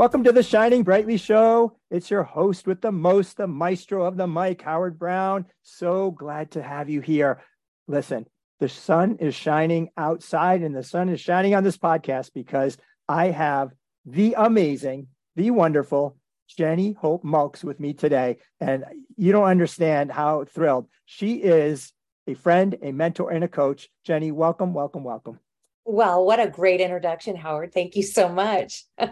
Welcome 0.00 0.24
to 0.24 0.32
the 0.32 0.42
Shining 0.42 0.82
Brightly 0.82 1.18
Show. 1.18 1.76
It's 1.90 2.10
your 2.10 2.22
host 2.22 2.66
with 2.66 2.80
the 2.80 2.90
most, 2.90 3.36
the 3.36 3.46
maestro 3.46 4.06
of 4.06 4.16
the 4.16 4.26
mic, 4.26 4.62
Howard 4.62 4.98
Brown. 4.98 5.44
So 5.60 6.10
glad 6.10 6.52
to 6.52 6.62
have 6.62 6.88
you 6.88 7.02
here. 7.02 7.42
Listen, 7.86 8.24
the 8.60 8.68
sun 8.70 9.18
is 9.20 9.34
shining 9.34 9.90
outside 9.98 10.62
and 10.62 10.74
the 10.74 10.82
sun 10.82 11.10
is 11.10 11.20
shining 11.20 11.54
on 11.54 11.64
this 11.64 11.76
podcast 11.76 12.30
because 12.34 12.78
I 13.10 13.26
have 13.26 13.72
the 14.06 14.36
amazing, 14.38 15.08
the 15.36 15.50
wonderful 15.50 16.16
Jenny 16.48 16.94
Hope 16.94 17.22
Mulks 17.22 17.62
with 17.62 17.78
me 17.78 17.92
today. 17.92 18.38
And 18.58 18.86
you 19.18 19.32
don't 19.32 19.44
understand 19.44 20.10
how 20.10 20.46
thrilled. 20.46 20.88
She 21.04 21.34
is 21.34 21.92
a 22.26 22.32
friend, 22.32 22.74
a 22.80 22.92
mentor, 22.92 23.30
and 23.30 23.44
a 23.44 23.48
coach. 23.48 23.90
Jenny, 24.06 24.32
welcome, 24.32 24.72
welcome, 24.72 25.04
welcome. 25.04 25.40
Well, 25.84 26.24
what 26.24 26.40
a 26.40 26.48
great 26.48 26.80
introduction, 26.80 27.36
Howard. 27.36 27.74
Thank 27.74 27.96
you 27.96 28.02
so 28.02 28.30
much. 28.30 28.84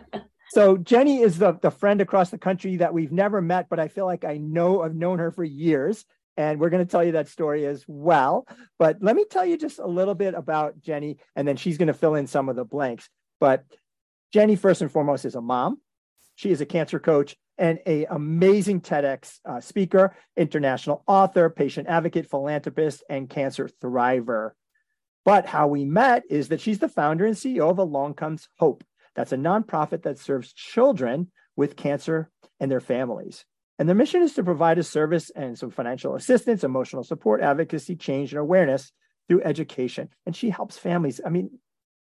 So 0.51 0.77
Jenny 0.77 1.21
is 1.21 1.39
the, 1.39 1.53
the 1.61 1.71
friend 1.71 2.01
across 2.01 2.31
the 2.31 2.39
country 2.39 2.77
that 2.77 2.95
we've 2.95 3.13
never 3.13 3.43
met, 3.43 3.69
but 3.69 3.79
I 3.79 3.89
feel 3.89 4.07
like 4.07 4.25
I 4.25 4.39
know 4.39 4.83
I've 4.83 4.95
known 4.95 5.19
her 5.19 5.31
for 5.31 5.45
years. 5.45 6.05
And 6.37 6.61
we're 6.61 6.71
going 6.71 6.87
to 6.87 6.91
tell 6.91 7.03
you 7.03 7.13
that 7.13 7.29
story 7.29 7.67
as 7.67 7.85
well. 7.89 8.47
But 8.79 8.99
let 9.01 9.17
me 9.17 9.25
tell 9.25 9.45
you 9.45 9.59
just 9.59 9.81
a 9.81 9.87
little 9.87 10.15
bit 10.15 10.35
about 10.35 10.81
Jenny, 10.81 11.19
and 11.35 11.49
then 11.49 11.57
she's 11.57 11.79
going 11.79 11.89
to 11.89 11.95
fill 11.95 12.15
in 12.15 12.29
some 12.29 12.49
of 12.49 12.55
the 12.55 12.65
blanks. 12.65 13.09
But 13.41 13.65
Jenny, 14.33 14.55
first 14.55 14.81
and 14.81 14.91
foremost, 14.91 15.25
is 15.25 15.35
a 15.35 15.41
mom. 15.41 15.81
She 16.37 16.53
is 16.53 16.61
a 16.61 16.67
cancer 16.67 17.01
coach 17.01 17.37
and 17.59 17.81
a 17.87 18.05
amazing 18.05 18.83
TEDx 18.83 19.41
uh, 19.45 19.61
speaker, 19.61 20.15
international 20.37 21.03
author, 21.09 21.51
patient 21.51 21.89
advocate, 21.89 22.31
philanthropist, 22.31 23.03
and 23.11 23.29
cancer 23.29 23.69
thriver. 23.83 24.53
But 25.25 25.47
how 25.47 25.67
we 25.67 25.85
met 25.85 26.23
is 26.31 26.49
that 26.49 26.61
she's 26.61 26.79
the 26.79 26.89
founder 26.89 27.27
and 27.27 27.35
CEO 27.35 27.69
of 27.69 27.79
Along 27.79 28.15
Comes 28.15 28.49
Hope, 28.59 28.85
that's 29.19 29.33
a 29.33 29.37
nonprofit 29.37 30.03
that 30.03 30.21
serves 30.21 30.53
children 30.53 31.33
with 31.57 31.75
cancer 31.75 32.31
and 32.61 32.71
their 32.71 32.79
families. 32.79 33.45
And 33.77 33.89
their 33.89 33.97
mission 33.97 34.23
is 34.23 34.35
to 34.35 34.45
provide 34.45 34.79
a 34.79 34.85
service 34.85 35.29
and 35.31 35.59
some 35.59 35.73
financial 35.73 36.15
assistance, 36.15 36.63
emotional 36.63 37.03
support, 37.03 37.41
advocacy, 37.41 37.97
change, 37.97 38.31
and 38.31 38.39
awareness 38.39 38.93
through 39.27 39.43
education. 39.43 40.09
And 40.25 40.37
she 40.37 40.51
helps 40.51 40.79
families. 40.79 41.21
I 41.27 41.31
mean, 41.31 41.51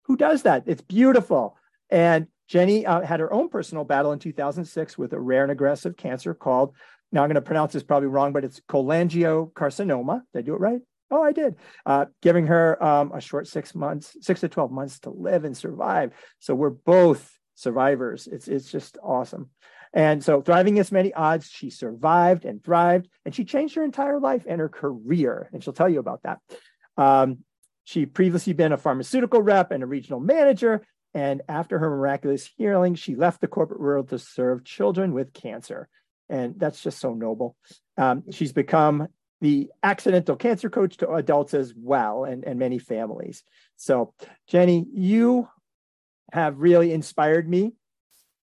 who 0.06 0.18
does 0.18 0.42
that? 0.44 0.64
It's 0.66 0.82
beautiful. 0.82 1.56
And 1.92 2.26
Jenny 2.48 2.88
uh, 2.88 3.02
had 3.02 3.20
her 3.20 3.32
own 3.32 3.50
personal 3.50 3.84
battle 3.84 4.12
in 4.12 4.18
2006 4.18 4.98
with 4.98 5.14
a 5.14 5.20
rare 5.20 5.44
and 5.44 5.52
aggressive 5.52 5.96
cancer 5.96 6.34
called, 6.34 6.74
now 7.12 7.22
I'm 7.22 7.30
going 7.30 7.36
to 7.36 7.42
pronounce 7.42 7.74
this 7.74 7.84
probably 7.84 8.08
wrong, 8.08 8.34
but 8.34 8.44
it's 8.44 8.62
cholangiocarcinoma. 8.62 10.24
Did 10.34 10.40
I 10.40 10.42
do 10.42 10.56
it 10.56 10.60
right? 10.60 10.82
Oh, 11.12 11.22
I 11.22 11.32
did. 11.32 11.56
Uh, 11.86 12.06
giving 12.22 12.48
her 12.48 12.84
um, 12.84 13.12
a 13.14 13.22
short 13.22 13.48
six 13.48 13.76
months, 13.76 14.18
six 14.22 14.42
to 14.42 14.50
12 14.50 14.72
months 14.72 15.00
to 15.02 15.12
live 15.12 15.46
and 15.46 15.56
survive. 15.56 16.12
So 16.40 16.56
we're 16.56 16.72
both 16.72 17.32
survivors. 17.54 18.28
It's, 18.28 18.48
it's 18.48 18.72
just 18.72 18.98
awesome. 19.04 19.50
And 19.94 20.22
so, 20.22 20.42
thriving 20.42 20.78
as 20.78 20.92
many 20.92 21.14
odds, 21.14 21.48
she 21.48 21.70
survived 21.70 22.44
and 22.44 22.62
thrived, 22.62 23.08
and 23.24 23.34
she 23.34 23.46
changed 23.46 23.76
her 23.76 23.84
entire 23.84 24.20
life 24.20 24.44
and 24.46 24.60
her 24.60 24.68
career. 24.68 25.50
And 25.54 25.64
she'll 25.64 25.74
tell 25.74 25.88
you 25.88 26.00
about 26.00 26.24
that. 26.24 26.40
Um, 26.98 27.40
she 27.86 28.06
previously 28.06 28.52
been 28.52 28.74
a 28.74 28.78
pharmaceutical 28.78 29.42
rep 29.42 29.72
and 29.72 29.84
a 29.84 29.88
regional 29.88 30.20
manager. 30.20 30.86
And 31.14 31.44
after 31.48 31.80
her 31.80 31.90
miraculous 31.90 32.50
healing, 32.58 32.96
she 32.96 33.16
left 33.16 33.40
the 33.40 33.48
corporate 33.48 33.80
world 33.80 34.10
to 34.10 34.20
serve 34.20 34.66
children 34.66 35.14
with 35.14 35.32
cancer. 35.32 35.88
And 36.28 36.60
that's 36.60 36.82
just 36.82 37.00
so 37.00 37.14
noble. 37.14 37.56
Um, 37.98 38.24
she's 38.32 38.52
become 38.52 39.08
the 39.42 39.70
accidental 39.84 40.36
cancer 40.36 40.70
coach 40.70 40.98
to 40.98 41.12
adults 41.12 41.54
as 41.54 41.74
well 41.76 42.24
and, 42.24 42.44
and 42.46 42.58
many 42.58 42.80
families. 42.80 43.44
So, 43.76 44.14
Jenny, 44.48 44.86
you 44.94 45.48
have 46.32 46.60
really 46.60 46.92
inspired 46.92 47.48
me. 47.48 47.74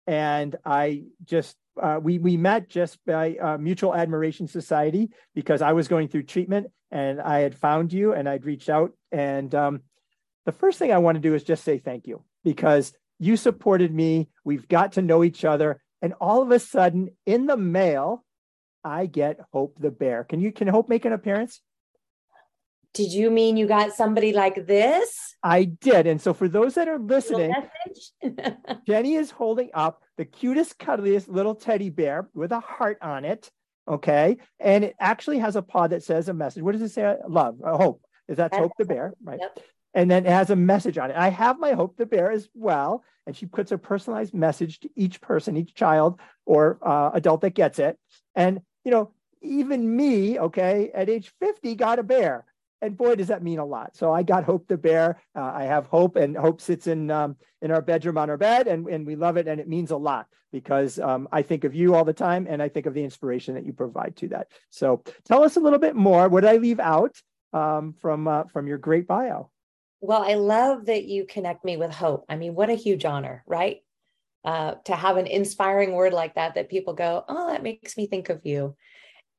And 0.06 0.56
I 0.64 1.04
just, 1.24 1.56
uh, 1.80 1.98
we, 2.02 2.18
we 2.18 2.36
met 2.36 2.68
just 2.68 2.98
by 3.06 3.36
uh, 3.36 3.58
Mutual 3.58 3.94
Admiration 3.94 4.48
Society 4.48 5.10
because 5.34 5.62
I 5.62 5.72
was 5.72 5.88
going 5.88 6.08
through 6.08 6.24
treatment 6.24 6.68
and 6.90 7.20
I 7.20 7.40
had 7.40 7.54
found 7.54 7.92
you 7.92 8.12
and 8.12 8.28
I'd 8.28 8.44
reached 8.44 8.68
out. 8.68 8.92
And 9.10 9.54
um, 9.54 9.80
the 10.44 10.52
first 10.52 10.78
thing 10.78 10.92
I 10.92 10.98
want 10.98 11.16
to 11.16 11.20
do 11.20 11.34
is 11.34 11.44
just 11.44 11.64
say 11.64 11.78
thank 11.78 12.06
you 12.06 12.24
because 12.44 12.92
you 13.18 13.36
supported 13.36 13.94
me. 13.94 14.28
We've 14.44 14.68
got 14.68 14.92
to 14.92 15.02
know 15.02 15.24
each 15.24 15.44
other. 15.44 15.80
And 16.02 16.14
all 16.20 16.42
of 16.42 16.50
a 16.50 16.58
sudden, 16.58 17.10
in 17.26 17.46
the 17.46 17.56
mail, 17.56 18.24
I 18.84 19.06
get 19.06 19.38
Hope 19.52 19.76
the 19.78 19.90
Bear. 19.90 20.24
Can 20.24 20.40
you 20.40 20.52
can 20.52 20.68
Hope 20.68 20.88
make 20.88 21.04
an 21.04 21.12
appearance? 21.12 21.60
Did 22.94 23.12
you 23.12 23.30
mean 23.30 23.56
you 23.56 23.66
got 23.66 23.94
somebody 23.94 24.32
like 24.32 24.66
this? 24.66 25.34
I 25.42 25.64
did. 25.64 26.06
And 26.06 26.20
so 26.20 26.34
for 26.34 26.46
those 26.46 26.74
that 26.74 26.88
are 26.88 26.98
listening, 26.98 27.54
Jenny 28.86 29.14
is 29.14 29.30
holding 29.30 29.70
up 29.72 30.02
the 30.18 30.26
cutest, 30.26 30.78
cuddliest 30.78 31.28
little 31.28 31.54
teddy 31.54 31.88
bear 31.88 32.28
with 32.34 32.52
a 32.52 32.60
heart 32.60 32.98
on 33.00 33.24
it. 33.24 33.50
Okay. 33.88 34.36
And 34.60 34.84
it 34.84 34.94
actually 35.00 35.38
has 35.38 35.56
a 35.56 35.62
paw 35.62 35.86
that 35.86 36.02
says 36.02 36.28
a 36.28 36.34
message. 36.34 36.62
What 36.62 36.72
does 36.72 36.82
it 36.82 36.90
say? 36.90 37.16
Love, 37.26 37.56
uh, 37.64 37.76
hope. 37.78 38.02
Is 38.28 38.36
that 38.36 38.54
Hope 38.54 38.72
the 38.78 38.84
Bear? 38.84 39.14
Right. 39.22 39.40
Yep. 39.40 39.58
And 39.94 40.10
then 40.10 40.24
it 40.24 40.30
has 40.30 40.50
a 40.50 40.56
message 40.56 40.96
on 40.96 41.10
it. 41.10 41.16
I 41.16 41.28
have 41.28 41.58
my 41.58 41.72
Hope 41.72 41.96
the 41.96 42.06
Bear 42.06 42.30
as 42.30 42.48
well. 42.54 43.04
And 43.26 43.36
she 43.36 43.46
puts 43.46 43.72
a 43.72 43.78
personalized 43.78 44.32
message 44.32 44.80
to 44.80 44.90
each 44.96 45.20
person, 45.20 45.56
each 45.56 45.74
child 45.74 46.20
or 46.46 46.78
uh, 46.82 47.10
adult 47.14 47.40
that 47.42 47.54
gets 47.54 47.78
it. 47.78 47.98
And 48.34 48.60
you 48.84 48.90
know, 48.90 49.10
even 49.42 49.96
me, 49.96 50.38
okay, 50.38 50.90
at 50.94 51.10
age 51.10 51.32
50, 51.40 51.74
got 51.74 51.98
a 51.98 52.02
bear. 52.02 52.44
And 52.80 52.96
boy, 52.96 53.14
does 53.14 53.28
that 53.28 53.44
mean 53.44 53.60
a 53.60 53.64
lot. 53.64 53.96
So 53.96 54.12
I 54.12 54.24
got 54.24 54.42
Hope 54.42 54.66
the 54.66 54.76
bear. 54.76 55.20
Uh, 55.36 55.52
I 55.54 55.64
have 55.64 55.86
Hope, 55.86 56.16
and 56.16 56.36
Hope 56.36 56.60
sits 56.60 56.88
in 56.88 57.12
um, 57.12 57.36
in 57.60 57.70
our 57.70 57.80
bedroom 57.80 58.18
on 58.18 58.28
our 58.28 58.36
bed, 58.36 58.66
and, 58.66 58.88
and 58.88 59.06
we 59.06 59.14
love 59.14 59.36
it. 59.36 59.46
And 59.46 59.60
it 59.60 59.68
means 59.68 59.92
a 59.92 59.96
lot 59.96 60.26
because 60.50 60.98
um, 60.98 61.28
I 61.30 61.42
think 61.42 61.62
of 61.62 61.76
you 61.76 61.94
all 61.94 62.04
the 62.04 62.12
time, 62.12 62.46
and 62.50 62.60
I 62.60 62.68
think 62.68 62.86
of 62.86 62.94
the 62.94 63.04
inspiration 63.04 63.54
that 63.54 63.64
you 63.64 63.72
provide 63.72 64.16
to 64.16 64.28
that. 64.28 64.48
So 64.70 65.02
tell 65.24 65.44
us 65.44 65.56
a 65.56 65.60
little 65.60 65.78
bit 65.78 65.94
more. 65.94 66.28
What 66.28 66.40
did 66.40 66.50
I 66.50 66.56
leave 66.56 66.80
out 66.80 67.16
um, 67.52 67.94
from 68.00 68.26
uh, 68.26 68.44
from 68.52 68.66
your 68.66 68.78
great 68.78 69.06
bio? 69.06 69.50
Well, 70.00 70.24
I 70.28 70.34
love 70.34 70.86
that 70.86 71.04
you 71.04 71.24
connect 71.24 71.64
me 71.64 71.76
with 71.76 71.94
Hope. 71.94 72.24
I 72.28 72.34
mean, 72.34 72.56
what 72.56 72.68
a 72.68 72.74
huge 72.74 73.04
honor, 73.04 73.44
right? 73.46 73.78
Uh, 74.44 74.74
to 74.84 74.94
have 74.94 75.16
an 75.16 75.26
inspiring 75.26 75.92
word 75.92 76.12
like 76.12 76.34
that 76.34 76.54
that 76.54 76.68
people 76.68 76.94
go 76.94 77.24
oh 77.28 77.50
that 77.50 77.62
makes 77.62 77.96
me 77.96 78.06
think 78.06 78.28
of 78.28 78.44
you. 78.44 78.76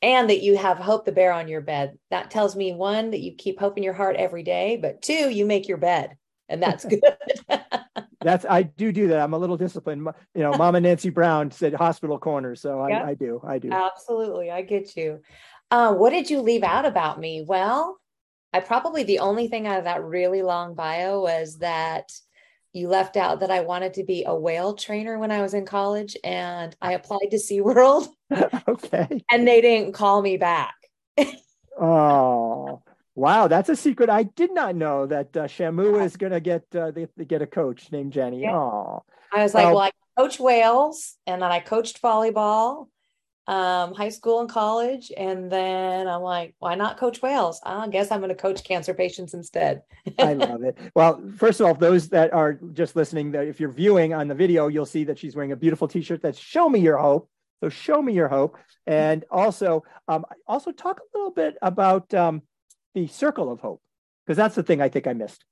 And 0.02 0.30
that 0.30 0.44
you 0.44 0.58
have 0.58 0.78
hope 0.78 1.06
the 1.06 1.14
bear 1.14 1.32
on 1.32 1.48
your 1.48 1.62
bed. 1.62 1.98
That 2.12 2.30
tells 2.30 2.58
me 2.58 2.74
one 2.74 3.12
that 3.12 3.22
you 3.22 3.36
keep 3.38 3.58
hope 3.58 3.78
in 3.78 3.84
your 3.84 3.94
heart 3.94 4.16
every 4.16 4.44
day 4.44 4.78
but 4.82 5.02
two 5.02 5.30
you 5.30 5.46
make 5.46 5.68
your 5.68 5.78
bed 5.78 6.18
and 6.50 6.62
that's 6.62 6.86
good. 6.86 7.02
That's 8.22 8.46
i 8.50 8.64
do 8.64 8.94
do 8.94 9.10
that. 9.10 9.20
I'm 9.20 9.34
a 9.34 9.38
little 9.38 9.58
disciplined. 9.58 10.08
You 10.34 10.44
know 10.44 10.54
mama 10.54 10.80
nancy 10.80 11.10
brown 11.10 11.52
said 11.52 11.74
hospital 11.74 12.18
corner 12.18 12.56
so 12.56 12.80
I, 12.80 13.10
I 13.10 13.14
do 13.16 13.42
i 13.46 13.60
do. 13.60 13.70
Absolutely. 13.70 14.50
I 14.50 14.62
get 14.62 14.96
you. 14.96 15.20
Uh, 15.70 15.94
what 15.94 16.12
did 16.12 16.30
you 16.30 16.40
leave 16.40 16.64
out 16.64 16.86
about 16.86 17.20
me? 17.20 17.44
Well 17.46 18.00
i 18.54 18.60
probably 18.60 19.04
the 19.04 19.20
only 19.20 19.48
thing 19.48 19.68
out 19.68 19.80
of 19.80 19.86
that 19.86 20.04
really 20.04 20.42
long 20.42 20.76
bio 20.76 21.20
was 21.22 21.58
that 21.58 22.10
you 22.74 22.88
left 22.88 23.16
out 23.16 23.40
that 23.42 23.52
I 23.52 23.62
wanted 23.62 23.94
to 23.96 24.04
be 24.04 24.24
a 24.26 24.36
whale 24.36 24.74
trainer 24.74 25.18
when 25.20 25.32
I 25.32 25.42
was 25.42 25.54
in 25.54 25.66
college 25.66 26.18
and 26.24 26.76
I 26.82 26.94
applied 26.94 27.30
to 27.32 27.38
SeaWorld. 27.38 28.08
okay. 28.68 29.24
And 29.32 29.48
they 29.48 29.62
didn't 29.62 29.94
call 29.94 30.22
me 30.22 30.38
back. 30.38 30.74
oh, 31.80 32.82
wow. 33.16 33.48
That's 33.48 33.70
a 33.70 33.76
secret. 33.76 34.10
I 34.10 34.24
did 34.24 34.54
not 34.54 34.76
know 34.76 35.06
that 35.06 35.38
uh, 35.38 35.44
Shamu 35.48 36.04
is 36.04 36.18
going 36.18 36.34
to 36.34 36.40
get 36.40 36.64
uh, 36.76 36.92
they, 36.92 37.08
they, 37.16 37.26
get 37.26 37.44
a 37.44 37.48
coach 37.48 37.92
named 37.92 38.12
Jenny. 38.12 38.42
Yeah. 38.42 38.56
Oh, 38.56 39.04
I 39.32 39.44
was 39.44 39.54
like, 39.54 39.68
well 39.68 39.80
I 39.80 39.92
coach 40.18 40.40
whales 40.40 41.16
and 41.26 41.42
then 41.42 41.52
I 41.52 41.60
coached 41.60 42.02
volleyball 42.02 42.88
um, 43.48 43.94
high 43.94 44.10
school 44.10 44.40
and 44.40 44.50
college. 44.50 45.12
And 45.16 45.52
then 45.52 46.08
I'm 46.08 46.22
like, 46.22 46.56
why 46.60 46.76
not 46.76 46.98
coach 46.98 47.22
whales? 47.22 47.60
I 47.66 47.88
guess 47.88 48.12
I'm 48.12 48.20
going 48.20 48.30
to 48.30 48.36
coach 48.36 48.64
cancer 48.64 48.94
patients 48.94 49.34
instead. 49.34 49.82
I 50.20 50.34
love 50.34 50.64
it. 50.64 50.78
Well, 50.96 51.24
first 51.38 51.60
of 51.60 51.66
all, 51.66 51.74
those 51.74 52.10
that 52.10 52.34
are 52.34 52.54
just 52.74 52.96
listening, 52.96 53.32
that 53.32 53.48
if 53.48 53.60
you're 53.60 53.72
viewing 53.72 54.14
on 54.14 54.28
the 54.28 54.36
video, 54.36 54.68
you'll 54.68 54.86
see 54.86 55.04
that 55.06 55.18
she's 55.18 55.36
wearing 55.36 55.52
a 55.52 55.56
beautiful 55.56 55.88
t-shirt 55.88 56.22
that's 56.22 56.40
show 56.40 56.70
me 56.70 56.80
your 56.80 56.98
hope. 56.98 57.30
So 57.62 57.70
show 57.70 58.02
me 58.02 58.14
your 58.14 58.28
hope. 58.28 58.58
And 58.86 59.26
also, 59.32 59.84
um, 60.08 60.26
also 60.48 60.72
talk 60.72 61.00
a 61.00 61.18
little 61.18 61.32
bit 61.32 61.56
about 61.62 62.14
um, 62.14 62.42
the 62.94 63.08
circle 63.08 63.52
of 63.52 63.60
hope, 63.60 63.82
because 64.26 64.38
that's 64.38 64.56
the 64.56 64.64
thing 64.64 64.82
I 64.82 64.90
think 64.90 65.08
I 65.08 65.14
missed. 65.14 65.46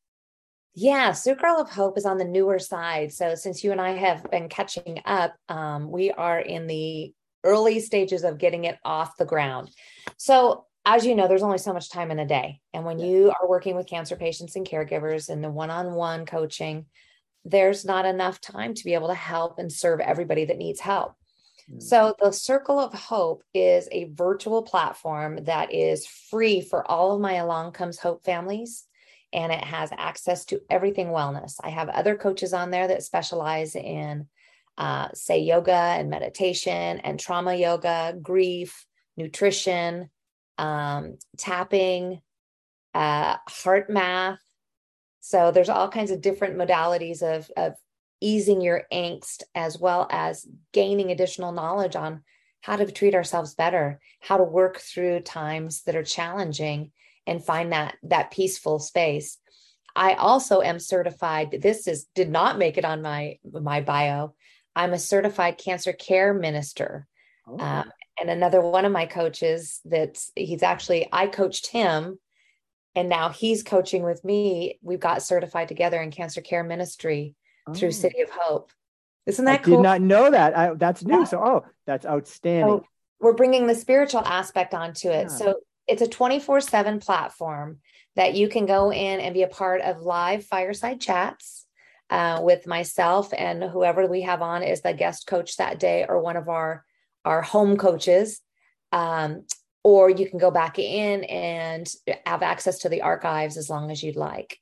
Yeah, 0.74 1.12
Circle 1.12 1.58
of 1.58 1.70
Hope 1.70 1.98
is 1.98 2.06
on 2.06 2.18
the 2.18 2.24
newer 2.24 2.58
side. 2.58 3.12
So 3.12 3.36
since 3.36 3.64
you 3.64 3.74
and 3.74 3.82
I 3.82 3.92
have 3.92 4.30
been 4.32 4.48
catching 4.48 5.02
up, 5.04 5.36
um, 5.50 5.92
we 5.92 6.12
are 6.12 6.40
in 6.40 6.68
the 6.68 7.14
early 7.44 7.80
stages 7.80 8.24
of 8.24 8.38
getting 8.38 8.66
it 8.66 8.78
off 8.84 9.18
the 9.18 9.26
ground. 9.26 9.70
So 10.18 10.66
as 10.86 11.06
you 11.06 11.16
know, 11.16 11.28
there's 11.28 11.44
only 11.44 11.60
so 11.60 11.74
much 11.74 11.90
time 11.90 12.12
in 12.12 12.20
a 12.20 12.28
day. 12.28 12.60
And 12.74 12.86
when 12.86 13.00
you 13.00 13.30
are 13.30 13.48
working 13.48 13.76
with 13.76 13.88
cancer 13.88 14.16
patients 14.16 14.56
and 14.56 14.68
caregivers 14.68 15.30
in 15.30 15.42
the 15.42 15.50
one-on-one 15.50 16.26
coaching, 16.26 16.86
there's 17.46 17.86
not 17.86 18.06
enough 18.06 18.42
time 18.42 18.74
to 18.74 18.84
be 18.84 18.94
able 18.94 19.10
to 19.10 19.14
help 19.14 19.60
and 19.60 19.72
serve 19.72 20.00
everybody 20.00 20.46
that 20.46 20.58
needs 20.58 20.80
help. 20.80 21.14
Mm. 21.72 21.82
So, 21.82 22.16
the 22.20 22.32
Circle 22.32 22.80
of 22.80 22.94
Hope 22.94 23.44
is 23.54 23.88
a 23.92 24.12
virtual 24.14 24.64
platform 24.64 25.44
that 25.46 25.74
is 25.74 26.08
free 26.08 26.62
for 26.62 26.90
all 26.90 27.14
of 27.14 27.22
my 27.22 27.34
Along 27.34 27.72
Comes 27.72 28.00
Hope 28.00 28.24
families, 28.24 28.86
and 29.34 29.52
it 29.52 29.64
has 29.64 29.92
access 29.96 30.46
to 30.46 30.62
everything 30.70 31.08
wellness. 31.08 31.56
I 31.64 31.70
have 31.70 31.90
other 31.90 32.16
coaches 32.16 32.54
on 32.54 32.72
there 32.72 32.88
that 32.88 33.04
specialize 33.04 33.76
in, 33.76 34.28
uh, 34.78 35.10
say, 35.14 35.40
yoga 35.40 35.72
and 35.72 36.10
meditation 36.10 37.00
and 37.00 37.20
trauma 37.20 37.56
yoga, 37.56 38.16
grief, 38.22 38.86
nutrition, 39.18 40.10
um, 40.58 41.18
tapping, 41.38 42.22
uh, 42.94 43.38
HeartMath, 43.50 44.38
so 45.22 45.52
there's 45.52 45.70
all 45.70 45.88
kinds 45.88 46.12
of 46.12 46.20
different 46.20 46.58
modalities 46.58 47.22
of, 47.22 47.50
of 47.56 47.76
easing 48.20 48.60
your 48.60 48.84
angst 48.92 49.44
as 49.56 49.80
well 49.80 50.08
as 50.10 50.48
gaining 50.74 51.12
additional 51.12 51.52
knowledge 51.52 51.96
on 51.96 52.24
how 52.62 52.76
to 52.76 52.92
treat 52.92 53.16
ourselves 53.16 53.56
better, 53.56 54.00
how 54.20 54.38
to 54.38 54.44
work 54.44 54.80
through 54.80 55.22
times 55.22 55.84
that 55.84 55.96
are 55.96 56.04
challenging 56.04 56.92
and 57.28 57.44
find 57.44 57.72
that 57.72 57.96
that 58.04 58.32
peaceful 58.32 58.80
space. 58.80 59.38
I 59.96 60.14
also 60.14 60.62
am 60.62 60.80
certified. 60.80 61.60
This 61.62 61.88
is 61.88 62.08
did 62.16 62.30
not 62.30 62.58
make 62.58 62.78
it 62.78 62.86
on 62.86 63.02
my 63.02 63.38
my 63.44 63.82
bio. 63.82 64.34
I'm 64.76 64.94
a 64.94 65.00
certified 65.00 65.58
cancer 65.58 65.94
care 65.94 66.34
minister. 66.34 67.08
Oh. 67.48 67.60
Um, 67.60 67.92
and 68.20 68.30
another 68.30 68.62
one 68.62 68.86
of 68.86 68.92
my 68.92 69.06
coaches 69.06 69.82
that's 69.86 70.32
he's 70.36 70.64
actually 70.64 71.08
I 71.12 71.28
coached 71.28 71.68
him 71.68 72.20
and 72.96 73.10
now 73.10 73.30
he's 73.30 73.64
coaching 73.64 74.04
with 74.04 74.24
me. 74.24 74.80
We've 74.82 75.00
got 75.00 75.24
certified 75.24 75.68
together 75.68 76.02
in 76.02 76.12
cancer 76.12 76.42
care 76.42 76.64
ministry 76.64 77.36
oh. 77.68 77.74
through 77.74 77.92
City 77.92 78.22
of 78.22 78.30
Hope. 78.30 78.72
Isn't 79.26 79.46
that 79.46 79.62
I 79.62 79.64
cool? 79.64 79.78
Did 79.78 79.84
not 79.84 80.02
know 80.02 80.32
that. 80.32 80.58
I, 80.58 80.74
that's 80.74 81.04
new. 81.04 81.20
Yeah. 81.20 81.24
So, 81.26 81.44
oh, 81.44 81.66
that's 81.86 82.06
outstanding. 82.06 82.80
So 82.80 82.86
we're 83.20 83.34
bringing 83.34 83.68
the 83.68 83.76
spiritual 83.76 84.22
aspect 84.22 84.74
onto 84.74 85.10
it. 85.10 85.24
Yeah. 85.24 85.28
So 85.28 85.56
it's 85.88 86.02
a 86.02 86.08
24 86.08 86.62
7 86.62 87.00
platform 87.00 87.80
that 88.16 88.34
you 88.34 88.50
can 88.50 88.66
go 88.66 88.92
in 88.92 89.20
and 89.20 89.34
be 89.34 89.44
a 89.44 89.48
part 89.48 89.82
of 89.82 90.02
live 90.02 90.46
fireside 90.46 91.00
chats 91.00 91.66
uh, 92.12 92.42
with 92.44 92.68
myself 92.68 93.34
and 93.36 93.64
whoever 93.64 94.06
we 94.06 94.22
have 94.22 94.42
on 94.42 94.62
is 94.62 94.82
the 94.82 94.94
guest 94.94 95.26
coach 95.26 95.58
that 95.58 95.80
day 95.80 96.06
or 96.08 96.22
one 96.22 96.38
of 96.38 96.50
our 96.50 96.86
our 97.26 97.42
home 97.42 97.78
coaches 97.78 98.42
um, 98.92 99.46
or 99.84 100.10
you 100.10 100.30
can 100.30 100.38
go 100.38 100.52
back 100.52 100.78
in 100.78 101.24
and 101.24 101.92
have 102.26 102.44
access 102.44 102.80
to 102.80 102.90
the 102.90 103.02
archives 103.02 103.58
as 103.58 103.70
long 103.70 103.90
as 103.90 104.04
you'd 104.04 104.16
like. 104.16 104.60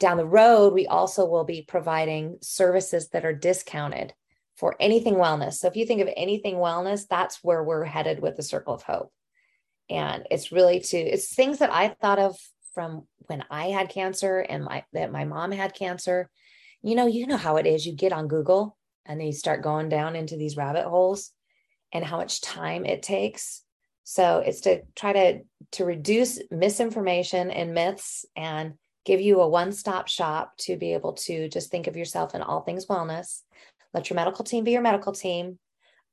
Down 0.00 0.16
the 0.16 0.26
road, 0.26 0.72
we 0.72 0.86
also 0.86 1.26
will 1.26 1.44
be 1.44 1.62
providing 1.62 2.38
services 2.40 3.08
that 3.10 3.24
are 3.24 3.34
discounted 3.34 4.14
for 4.56 4.76
anything 4.80 5.14
wellness. 5.14 5.54
So 5.54 5.68
if 5.68 5.76
you 5.76 5.86
think 5.86 6.00
of 6.00 6.08
anything 6.16 6.56
wellness, 6.56 7.06
that's 7.08 7.42
where 7.42 7.62
we're 7.62 7.84
headed 7.84 8.20
with 8.20 8.36
the 8.36 8.42
Circle 8.42 8.74
of 8.74 8.82
Hope. 8.82 9.12
And 9.90 10.26
it's 10.30 10.52
really 10.52 10.80
to 10.80 10.96
it's 10.96 11.34
things 11.34 11.58
that 11.58 11.72
I 11.72 11.88
thought 11.88 12.18
of 12.18 12.36
from 12.72 13.06
when 13.26 13.44
I 13.50 13.66
had 13.66 13.90
cancer 13.90 14.38
and 14.40 14.64
my 14.64 14.84
that 14.92 15.12
my 15.12 15.24
mom 15.24 15.52
had 15.52 15.74
cancer. 15.74 16.30
You 16.84 16.94
know, 16.94 17.06
you 17.06 17.26
know 17.26 17.36
how 17.36 17.56
it 17.56 17.66
is. 17.66 17.86
You 17.86 17.92
get 17.92 18.12
on 18.12 18.28
Google 18.28 18.76
and 19.06 19.18
then 19.18 19.26
you 19.26 19.32
start 19.32 19.62
going 19.62 19.88
down 19.88 20.14
into 20.14 20.36
these 20.36 20.56
rabbit 20.56 20.84
holes 20.84 21.32
and 21.92 22.04
how 22.04 22.18
much 22.18 22.40
time 22.40 22.84
it 22.84 23.02
takes 23.02 23.64
so 24.04 24.42
it's 24.44 24.60
to 24.60 24.82
try 24.94 25.12
to 25.12 25.40
to 25.72 25.84
reduce 25.84 26.38
misinformation 26.50 27.50
and 27.50 27.74
myths 27.74 28.26
and 28.36 28.74
give 29.04 29.20
you 29.20 29.40
a 29.40 29.48
one-stop 29.48 30.08
shop 30.08 30.56
to 30.58 30.76
be 30.76 30.92
able 30.92 31.14
to 31.14 31.48
just 31.48 31.70
think 31.70 31.86
of 31.86 31.96
yourself 31.96 32.34
in 32.34 32.42
all 32.42 32.60
things 32.60 32.86
wellness. 32.86 33.42
Let 33.92 34.08
your 34.08 34.16
medical 34.16 34.44
team 34.44 34.64
be 34.64 34.72
your 34.72 34.82
medical 34.82 35.12
team. 35.12 35.58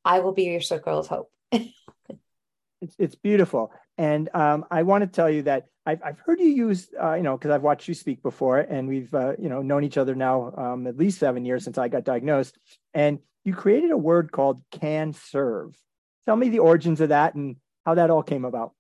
I 0.03 0.19
will 0.19 0.33
be 0.33 0.45
your 0.45 0.62
circle 0.62 0.97
of 0.97 1.07
hope. 1.07 1.31
it's, 1.51 2.95
it's 2.97 3.15
beautiful. 3.15 3.71
And 4.01 4.30
um, 4.33 4.65
I 4.71 4.81
want 4.81 5.03
to 5.03 5.07
tell 5.07 5.30
you 5.30 5.44
that 5.44 5.68
I've, 5.86 6.01
I've 6.03 6.18
heard 6.21 6.39
you 6.39 6.48
use, 6.48 6.89
uh, 7.00 7.13
you 7.13 7.21
know, 7.21 7.38
because 7.38 7.51
I've 7.51 7.62
watched 7.62 7.88
you 7.88 7.94
speak 7.94 8.24
before 8.24 8.57
and 8.57 8.88
we've, 8.88 9.13
uh, 9.13 9.33
you 9.38 9.48
know, 9.48 9.62
known 9.62 9.83
each 9.83 9.95
other 9.95 10.15
now 10.15 10.51
um, 10.57 10.88
at 10.88 10.98
least 10.98 11.19
seven 11.19 11.45
years 11.45 11.63
since 11.63 11.77
I 11.77 11.88
got 11.88 12.03
diagnosed. 12.03 12.57
And 12.95 13.19
you 13.44 13.53
created 13.53 13.92
a 13.92 13.98
word 13.98 14.31
called 14.31 14.63
can 14.71 15.13
serve. 15.13 15.77
Tell 16.25 16.36
me 16.36 16.50
the 16.50 16.57
origins 16.57 17.00
of 17.00 17.09
that 17.09 17.36
and 17.36 17.57
how 17.86 17.94
that 17.94 18.09
all 18.09 18.24
came 18.24 18.44
about. 18.44 18.71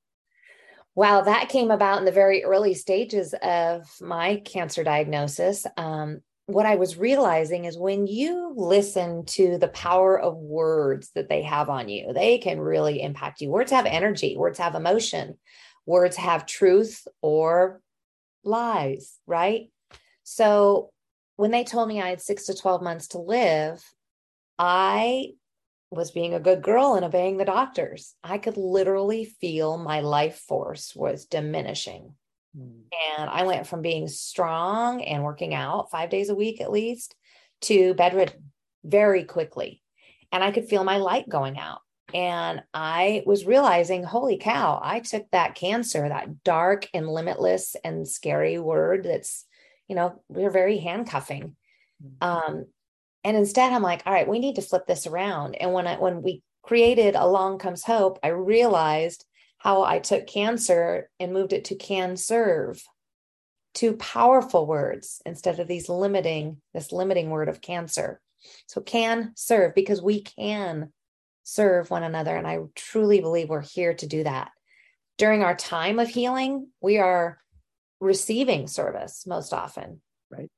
Wow, 0.95 1.21
that 1.21 1.49
came 1.49 1.69
about 1.69 1.99
in 1.99 2.05
the 2.05 2.11
very 2.11 2.43
early 2.43 2.73
stages 2.73 3.35
of 3.43 3.85
my 4.01 4.37
cancer 4.37 4.83
diagnosis. 4.83 5.67
Um, 5.77 6.21
what 6.47 6.65
I 6.65 6.75
was 6.75 6.97
realizing 6.97 7.65
is 7.65 7.77
when 7.77 8.07
you 8.07 8.53
listen 8.55 9.25
to 9.25 9.57
the 9.57 9.67
power 9.69 10.19
of 10.19 10.35
words 10.35 11.11
that 11.15 11.29
they 11.29 11.43
have 11.43 11.69
on 11.69 11.87
you, 11.87 12.13
they 12.13 12.37
can 12.39 12.59
really 12.59 13.01
impact 13.01 13.41
you. 13.41 13.49
Words 13.49 13.71
have 13.71 13.85
energy, 13.85 14.35
words 14.37 14.57
have 14.57 14.75
emotion, 14.75 15.37
words 15.85 16.17
have 16.17 16.45
truth 16.45 17.07
or 17.21 17.81
lies, 18.43 19.17
right? 19.27 19.69
So 20.23 20.91
when 21.35 21.51
they 21.51 21.63
told 21.63 21.87
me 21.87 22.01
I 22.01 22.09
had 22.09 22.21
six 22.21 22.45
to 22.47 22.55
12 22.55 22.81
months 22.81 23.09
to 23.09 23.19
live, 23.19 23.83
I 24.59 25.31
was 25.89 26.11
being 26.11 26.33
a 26.33 26.39
good 26.39 26.61
girl 26.61 26.95
and 26.95 27.03
obeying 27.03 27.37
the 27.37 27.45
doctors. 27.45 28.15
I 28.23 28.37
could 28.37 28.57
literally 28.57 29.25
feel 29.25 29.77
my 29.77 29.99
life 29.99 30.37
force 30.37 30.93
was 30.95 31.25
diminishing. 31.25 32.13
Mm. 32.57 32.81
And 33.17 33.29
I 33.29 33.43
went 33.43 33.67
from 33.67 33.81
being 33.81 34.07
strong 34.07 35.03
and 35.03 35.23
working 35.23 35.53
out 35.53 35.91
five 35.91 36.09
days 36.09 36.29
a 36.29 36.35
week 36.35 36.61
at 36.61 36.71
least 36.71 37.15
to 37.61 37.93
bedridden 37.93 38.51
very 38.83 39.23
quickly. 39.23 39.81
And 40.31 40.43
I 40.43 40.51
could 40.51 40.67
feel 40.67 40.83
my 40.83 40.97
light 40.97 41.29
going 41.29 41.57
out. 41.57 41.81
And 42.13 42.63
I 42.73 43.23
was 43.25 43.45
realizing, 43.45 44.03
holy 44.03 44.37
cow, 44.37 44.79
I 44.83 44.99
took 44.99 45.29
that 45.31 45.55
cancer, 45.55 46.07
that 46.07 46.43
dark 46.43 46.89
and 46.93 47.07
limitless 47.07 47.75
and 47.83 48.07
scary 48.07 48.59
word 48.59 49.03
that's, 49.05 49.45
you 49.87 49.95
know, 49.95 50.21
we're 50.27 50.51
very 50.51 50.77
handcuffing. 50.77 51.55
Mm. 52.03 52.25
Um, 52.25 52.65
and 53.23 53.37
instead, 53.37 53.71
I'm 53.71 53.83
like, 53.83 54.01
all 54.05 54.13
right, 54.13 54.27
we 54.27 54.39
need 54.39 54.55
to 54.55 54.61
flip 54.61 54.87
this 54.87 55.07
around. 55.07 55.55
And 55.55 55.73
when 55.73 55.87
I, 55.87 55.97
when 55.97 56.21
we 56.21 56.41
created 56.63 57.15
Along 57.15 57.59
Comes 57.59 57.83
Hope, 57.83 58.19
I 58.23 58.29
realized 58.29 59.25
how 59.61 59.83
I 59.83 59.99
took 59.99 60.25
cancer 60.25 61.07
and 61.19 61.33
moved 61.33 61.53
it 61.53 61.65
to 61.65 61.75
can 61.75 62.17
serve. 62.17 62.83
Two 63.75 63.93
powerful 63.93 64.65
words 64.65 65.21
instead 65.23 65.59
of 65.59 65.67
these 65.67 65.87
limiting, 65.87 66.57
this 66.73 66.91
limiting 66.91 67.29
word 67.29 67.47
of 67.47 67.61
cancer. 67.61 68.19
So 68.65 68.81
can 68.81 69.33
serve 69.35 69.75
because 69.75 70.01
we 70.01 70.23
can 70.23 70.91
serve 71.43 71.91
one 71.91 72.01
another. 72.01 72.35
And 72.35 72.47
I 72.47 72.57
truly 72.73 73.21
believe 73.21 73.49
we're 73.49 73.61
here 73.61 73.93
to 73.93 74.07
do 74.07 74.23
that. 74.23 74.49
During 75.19 75.43
our 75.43 75.55
time 75.55 75.99
of 75.99 76.09
healing, 76.09 76.69
we 76.81 76.97
are 76.97 77.37
receiving 77.99 78.65
service 78.67 79.27
most 79.27 79.53
often. 79.53 80.01
Right. 80.31 80.49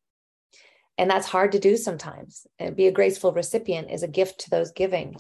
And 0.98 1.10
that's 1.10 1.28
hard 1.28 1.52
to 1.52 1.60
do 1.60 1.76
sometimes. 1.76 2.48
And 2.58 2.74
be 2.74 2.88
a 2.88 2.92
graceful 2.92 3.34
recipient 3.34 3.92
is 3.92 4.04
a 4.04 4.08
gift 4.08 4.42
to 4.42 4.50
those 4.50 4.72
giving. 4.72 5.18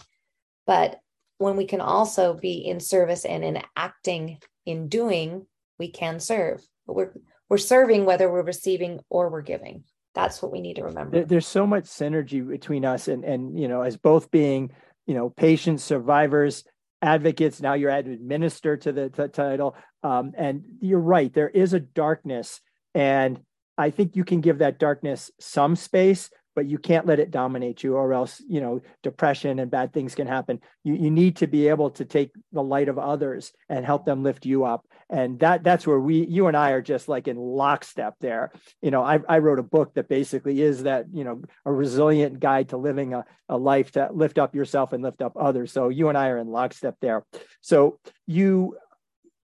But 0.66 1.02
when 1.38 1.56
we 1.56 1.66
can 1.66 1.82
also 1.82 2.34
be 2.34 2.58
in 2.58 2.80
service 2.80 3.25
and 3.25 3.44
in 3.44 3.62
acting 3.75 4.40
in 4.66 4.88
doing, 4.88 5.46
we 5.80 5.90
can 5.90 6.20
serve. 6.20 6.62
But 6.88 6.96
we're 6.96 7.13
we're 7.50 7.58
serving 7.58 8.06
whether 8.06 8.32
we're 8.32 8.44
receiving 8.44 9.00
or 9.10 9.30
we're 9.30 9.42
giving. 9.42 9.84
That's 10.16 10.42
what 10.42 10.52
we 10.52 10.62
need 10.62 10.75
to 10.75 10.84
remember. 10.84 11.25
There's 11.25 11.48
so 11.48 11.66
much 11.66 11.86
synergy 11.86 12.48
between 12.48 12.86
us 12.86 13.08
and 13.08 13.24
and 13.24 13.58
you 13.60 13.68
know, 13.68 13.82
as 13.82 13.98
both 13.98 14.32
being, 14.32 14.72
you 15.06 15.13
know, 15.13 15.30
patients, 15.30 15.84
survivors, 15.84 16.63
advocates. 17.02 17.62
Now 17.62 17.74
you're 17.74 17.90
added 17.90 18.22
minister 18.22 18.78
to 18.78 18.92
the 18.92 19.10
t- 19.10 19.28
title. 19.28 19.75
Um, 20.02 20.34
and 20.38 20.63
you're 20.80 21.00
right, 21.00 21.34
there 21.34 21.50
is 21.50 21.74
a 21.74 21.80
darkness. 21.80 22.62
And 22.96 23.40
I 23.78 23.90
think 23.90 24.16
you 24.16 24.24
can 24.24 24.42
give 24.42 24.60
that 24.60 24.80
darkness 24.80 25.32
some 25.40 25.75
space, 25.75 26.30
but 26.55 26.65
you 26.65 26.77
can't 26.77 27.05
let 27.05 27.19
it 27.19 27.31
dominate 27.31 27.83
you, 27.83 27.95
or 27.95 28.13
else 28.13 28.41
you 28.48 28.62
know 28.62 28.81
depression 29.01 29.60
and 29.60 29.72
bad 29.72 29.93
things 29.93 30.15
can 30.15 30.27
happen. 30.27 30.60
You 30.83 30.95
you 30.95 31.12
need 31.12 31.38
to 31.38 31.48
be 31.48 31.67
able 31.67 31.91
to 31.91 32.05
take 32.05 32.31
the 32.51 32.63
light 32.63 32.89
of 32.89 32.98
others 32.98 33.51
and 33.69 33.86
help 33.86 34.05
them 34.05 34.24
lift 34.24 34.45
you 34.45 34.65
up, 34.65 34.86
and 35.10 35.39
that 35.39 35.63
that's 35.63 35.88
where 35.88 36.00
we 36.00 36.25
you 36.25 36.48
and 36.48 36.57
I 36.57 36.72
are 36.72 36.81
just 36.81 37.07
like 37.07 37.27
in 37.27 37.38
lockstep 37.38 38.15
there. 38.19 38.51
You 38.81 38.91
know, 38.91 39.03
I 39.03 39.19
I 39.27 39.39
wrote 39.39 39.60
a 39.60 39.63
book 39.63 39.93
that 39.95 40.10
basically 40.10 40.62
is 40.62 40.83
that 40.83 41.05
you 41.13 41.24
know 41.24 41.41
a 41.65 41.72
resilient 41.72 42.39
guide 42.39 42.69
to 42.69 42.77
living 42.77 43.13
a, 43.13 43.25
a 43.50 43.57
life 43.57 43.91
to 43.91 44.10
lift 44.12 44.38
up 44.38 44.55
yourself 44.55 44.93
and 44.93 45.03
lift 45.03 45.22
up 45.22 45.33
others. 45.39 45.72
So 45.72 45.89
you 45.89 46.10
and 46.10 46.17
I 46.17 46.29
are 46.29 46.38
in 46.38 46.48
lockstep 46.48 46.98
there. 47.01 47.25
So 47.62 48.00
you 48.27 48.77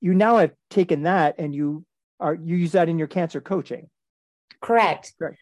you 0.01 0.15
now 0.15 0.39
have 0.39 0.53
taken 0.71 1.03
that 1.03 1.37
and 1.39 1.55
you 1.55 1.85
are 2.21 2.35
you 2.35 2.57
use 2.57 2.73
that 2.73 2.89
in 2.89 2.99
your 2.99 3.09
cancer 3.09 3.41
coaching 3.41 3.89
Correct. 4.65 5.13
Correct. 5.19 5.39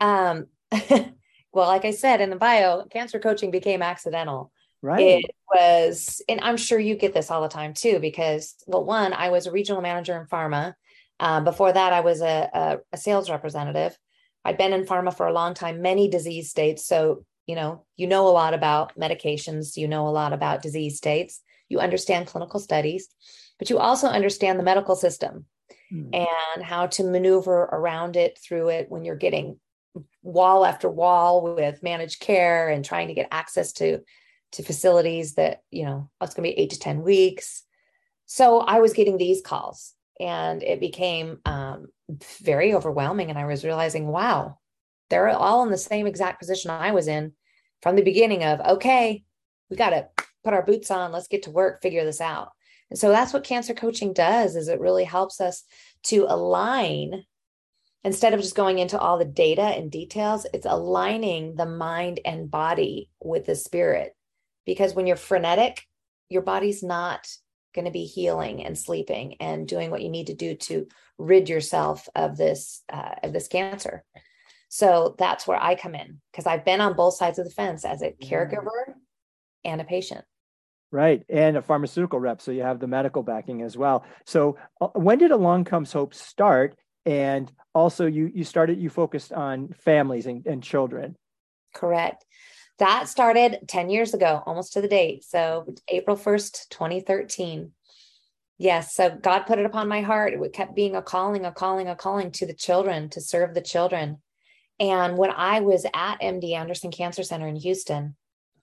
Um, 0.00 0.46
well, 1.52 1.68
like 1.68 1.84
I 1.84 1.90
said 1.90 2.20
in 2.20 2.30
the 2.30 2.36
bio, 2.36 2.84
cancer 2.86 3.18
coaching 3.18 3.50
became 3.50 3.82
accidental. 3.82 4.52
Right. 4.82 5.24
It 5.24 5.30
was, 5.48 6.20
and 6.28 6.40
I'm 6.42 6.58
sure 6.58 6.78
you 6.78 6.94
get 6.94 7.14
this 7.14 7.30
all 7.30 7.40
the 7.40 7.48
time 7.48 7.72
too, 7.72 7.98
because 8.00 8.54
well, 8.66 8.84
one, 8.84 9.12
I 9.14 9.30
was 9.30 9.46
a 9.46 9.52
regional 9.52 9.80
manager 9.80 10.18
in 10.20 10.26
pharma. 10.26 10.74
Um, 11.20 11.44
before 11.44 11.72
that, 11.72 11.92
I 11.92 12.00
was 12.00 12.20
a, 12.20 12.50
a, 12.52 12.78
a 12.92 12.96
sales 12.98 13.30
representative. 13.30 13.96
I'd 14.44 14.58
been 14.58 14.74
in 14.74 14.84
pharma 14.84 15.16
for 15.16 15.26
a 15.26 15.32
long 15.32 15.54
time, 15.54 15.80
many 15.80 16.08
disease 16.08 16.50
states. 16.50 16.86
So, 16.86 17.24
you 17.46 17.54
know, 17.54 17.86
you 17.96 18.06
know 18.06 18.26
a 18.26 18.28
lot 18.28 18.52
about 18.52 18.98
medications, 18.98 19.76
you 19.76 19.88
know 19.88 20.06
a 20.06 20.10
lot 20.10 20.34
about 20.34 20.60
disease 20.60 20.98
states, 20.98 21.40
you 21.68 21.80
understand 21.80 22.26
clinical 22.26 22.60
studies, 22.60 23.08
but 23.58 23.70
you 23.70 23.78
also 23.78 24.08
understand 24.08 24.58
the 24.58 24.64
medical 24.64 24.96
system 24.96 25.46
mm. 25.92 26.14
and 26.14 26.62
how 26.62 26.88
to 26.88 27.04
maneuver 27.04 27.62
around 27.62 28.16
it 28.16 28.38
through 28.38 28.68
it 28.68 28.90
when 28.90 29.04
you're 29.04 29.16
getting 29.16 29.58
wall 30.22 30.64
after 30.64 30.88
wall 30.88 31.54
with 31.54 31.82
managed 31.82 32.20
care 32.20 32.68
and 32.68 32.84
trying 32.84 33.08
to 33.08 33.14
get 33.14 33.28
access 33.30 33.72
to 33.72 34.00
to 34.52 34.62
facilities 34.62 35.34
that 35.34 35.62
you 35.70 35.84
know 35.84 36.10
it's 36.20 36.34
going 36.34 36.48
to 36.48 36.54
be 36.54 36.60
eight 36.60 36.70
to 36.70 36.78
ten 36.78 37.02
weeks. 37.02 37.62
So 38.26 38.60
i 38.60 38.80
was 38.80 38.94
getting 38.94 39.16
these 39.16 39.42
calls 39.42 39.92
and 40.18 40.62
it 40.62 40.80
became 40.80 41.38
um, 41.44 41.88
very 42.42 42.72
overwhelming 42.74 43.30
and 43.30 43.38
i 43.38 43.44
was 43.44 43.64
realizing 43.64 44.06
wow 44.06 44.58
they're 45.10 45.28
all 45.28 45.62
in 45.64 45.70
the 45.70 45.76
same 45.76 46.06
exact 46.06 46.38
position 46.38 46.70
i 46.70 46.92
was 46.92 47.08
in 47.08 47.32
from 47.82 47.96
the 47.96 48.02
beginning 48.02 48.44
of 48.44 48.60
okay 48.60 49.24
we 49.68 49.76
got 49.76 49.90
to 49.90 50.08
put 50.44 50.54
our 50.54 50.62
boots 50.62 50.90
on 50.90 51.10
let's 51.10 51.28
get 51.28 51.42
to 51.44 51.50
work 51.50 51.82
figure 51.82 52.04
this 52.04 52.20
out. 52.20 52.52
And 52.90 52.98
so 52.98 53.08
that's 53.08 53.32
what 53.32 53.44
cancer 53.44 53.74
coaching 53.74 54.12
does 54.12 54.56
is 54.56 54.68
it 54.68 54.78
really 54.78 55.04
helps 55.04 55.40
us 55.40 55.64
to 56.04 56.26
align 56.28 57.24
instead 58.04 58.34
of 58.34 58.40
just 58.40 58.54
going 58.54 58.78
into 58.78 58.98
all 58.98 59.18
the 59.18 59.24
data 59.24 59.62
and 59.62 59.90
details 59.90 60.46
it's 60.52 60.66
aligning 60.66 61.56
the 61.56 61.66
mind 61.66 62.20
and 62.24 62.50
body 62.50 63.10
with 63.20 63.46
the 63.46 63.56
spirit 63.56 64.14
because 64.66 64.94
when 64.94 65.06
you're 65.06 65.16
frenetic 65.16 65.86
your 66.28 66.42
body's 66.42 66.82
not 66.82 67.26
going 67.74 67.84
to 67.84 67.90
be 67.90 68.04
healing 68.04 68.64
and 68.64 68.78
sleeping 68.78 69.36
and 69.40 69.66
doing 69.66 69.90
what 69.90 70.02
you 70.02 70.08
need 70.08 70.28
to 70.28 70.34
do 70.34 70.54
to 70.54 70.86
rid 71.18 71.48
yourself 71.48 72.08
of 72.14 72.36
this 72.36 72.82
uh, 72.92 73.14
of 73.22 73.32
this 73.32 73.48
cancer 73.48 74.04
so 74.68 75.14
that's 75.18 75.46
where 75.46 75.60
i 75.60 75.74
come 75.74 75.94
in 75.94 76.20
because 76.30 76.46
i've 76.46 76.64
been 76.64 76.80
on 76.80 76.94
both 76.94 77.14
sides 77.14 77.38
of 77.38 77.44
the 77.44 77.50
fence 77.50 77.84
as 77.84 78.02
a 78.02 78.12
caregiver 78.22 78.94
and 79.64 79.80
a 79.80 79.84
patient 79.84 80.24
Right. 80.94 81.24
And 81.28 81.56
a 81.56 81.62
pharmaceutical 81.62 82.20
rep. 82.20 82.40
So 82.40 82.52
you 82.52 82.62
have 82.62 82.78
the 82.78 82.86
medical 82.86 83.24
backing 83.24 83.62
as 83.62 83.76
well. 83.76 84.04
So 84.26 84.58
uh, 84.80 84.86
when 84.94 85.18
did 85.18 85.32
Along 85.32 85.64
Comes 85.64 85.92
Hope 85.92 86.14
start? 86.14 86.76
And 87.06 87.50
also 87.74 88.06
you 88.06 88.30
you 88.34 88.44
started, 88.44 88.78
you 88.78 88.90
focused 88.90 89.32
on 89.32 89.68
families 89.72 90.26
and, 90.26 90.46
and 90.46 90.62
children. 90.62 91.16
Correct. 91.74 92.24
That 92.78 93.08
started 93.08 93.60
10 93.68 93.90
years 93.90 94.14
ago, 94.14 94.42
almost 94.46 94.72
to 94.72 94.80
the 94.80 94.88
date. 94.88 95.24
So 95.24 95.74
April 95.88 96.16
1st, 96.16 96.68
2013. 96.70 97.72
Yes. 98.58 98.94
So 98.94 99.10
God 99.10 99.40
put 99.40 99.58
it 99.58 99.66
upon 99.66 99.88
my 99.88 100.00
heart. 100.00 100.34
It 100.34 100.52
kept 100.52 100.74
being 100.74 100.96
a 100.96 101.02
calling, 101.02 101.44
a 101.44 101.52
calling, 101.52 101.88
a 101.88 101.96
calling 101.96 102.30
to 102.32 102.46
the 102.46 102.54
children, 102.54 103.10
to 103.10 103.20
serve 103.20 103.54
the 103.54 103.60
children. 103.60 104.18
And 104.80 105.16
when 105.16 105.30
I 105.30 105.60
was 105.60 105.84
at 105.94 106.20
MD 106.20 106.54
Anderson 106.54 106.90
Cancer 106.90 107.22
Center 107.22 107.46
in 107.46 107.56
Houston, 107.56 108.16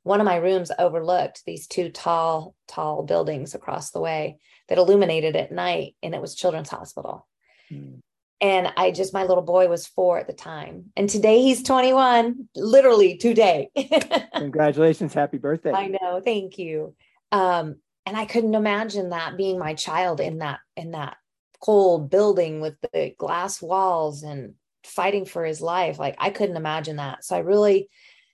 one 0.03 0.19
of 0.19 0.25
my 0.25 0.37
rooms 0.37 0.71
overlooked 0.77 1.43
these 1.45 1.67
two 1.67 1.89
tall, 1.89 2.55
tall 2.67 3.03
buildings 3.03 3.53
across 3.53 3.91
the 3.91 3.99
way 3.99 4.39
that 4.67 4.77
illuminated 4.77 5.35
at 5.35 5.51
night, 5.51 5.95
and 6.01 6.15
it 6.15 6.21
was 6.21 6.35
Children's 6.35 6.69
Hospital. 6.69 7.27
Mm. 7.71 7.99
And 8.41 8.73
I 8.75 8.89
just, 8.89 9.13
my 9.13 9.23
little 9.23 9.43
boy 9.43 9.67
was 9.67 9.85
four 9.85 10.17
at 10.17 10.25
the 10.25 10.33
time. 10.33 10.85
And 10.97 11.07
today 11.07 11.41
he's 11.43 11.61
21, 11.61 12.49
literally 12.55 13.17
today. 13.17 13.69
Congratulations. 14.35 15.13
Happy 15.13 15.37
birthday. 15.37 15.71
I 15.71 15.87
know. 15.87 16.21
Thank 16.23 16.57
you. 16.57 16.95
Um, 17.31 17.75
and 18.07 18.17
I 18.17 18.25
couldn't 18.25 18.55
imagine 18.55 19.11
that 19.11 19.37
being 19.37 19.59
my 19.59 19.75
child 19.75 20.19
in 20.19 20.39
that, 20.39 20.59
in 20.75 20.91
that 20.91 21.17
cold 21.63 22.09
building 22.09 22.61
with 22.61 22.75
the 22.81 23.13
glass 23.15 23.61
walls 23.61 24.23
and 24.23 24.55
fighting 24.83 25.25
for 25.25 25.45
his 25.45 25.61
life. 25.61 25.99
Like 25.99 26.15
I 26.17 26.31
couldn't 26.31 26.57
imagine 26.57 26.95
that. 26.95 27.23
So 27.23 27.35
I 27.35 27.39
really, 27.39 27.89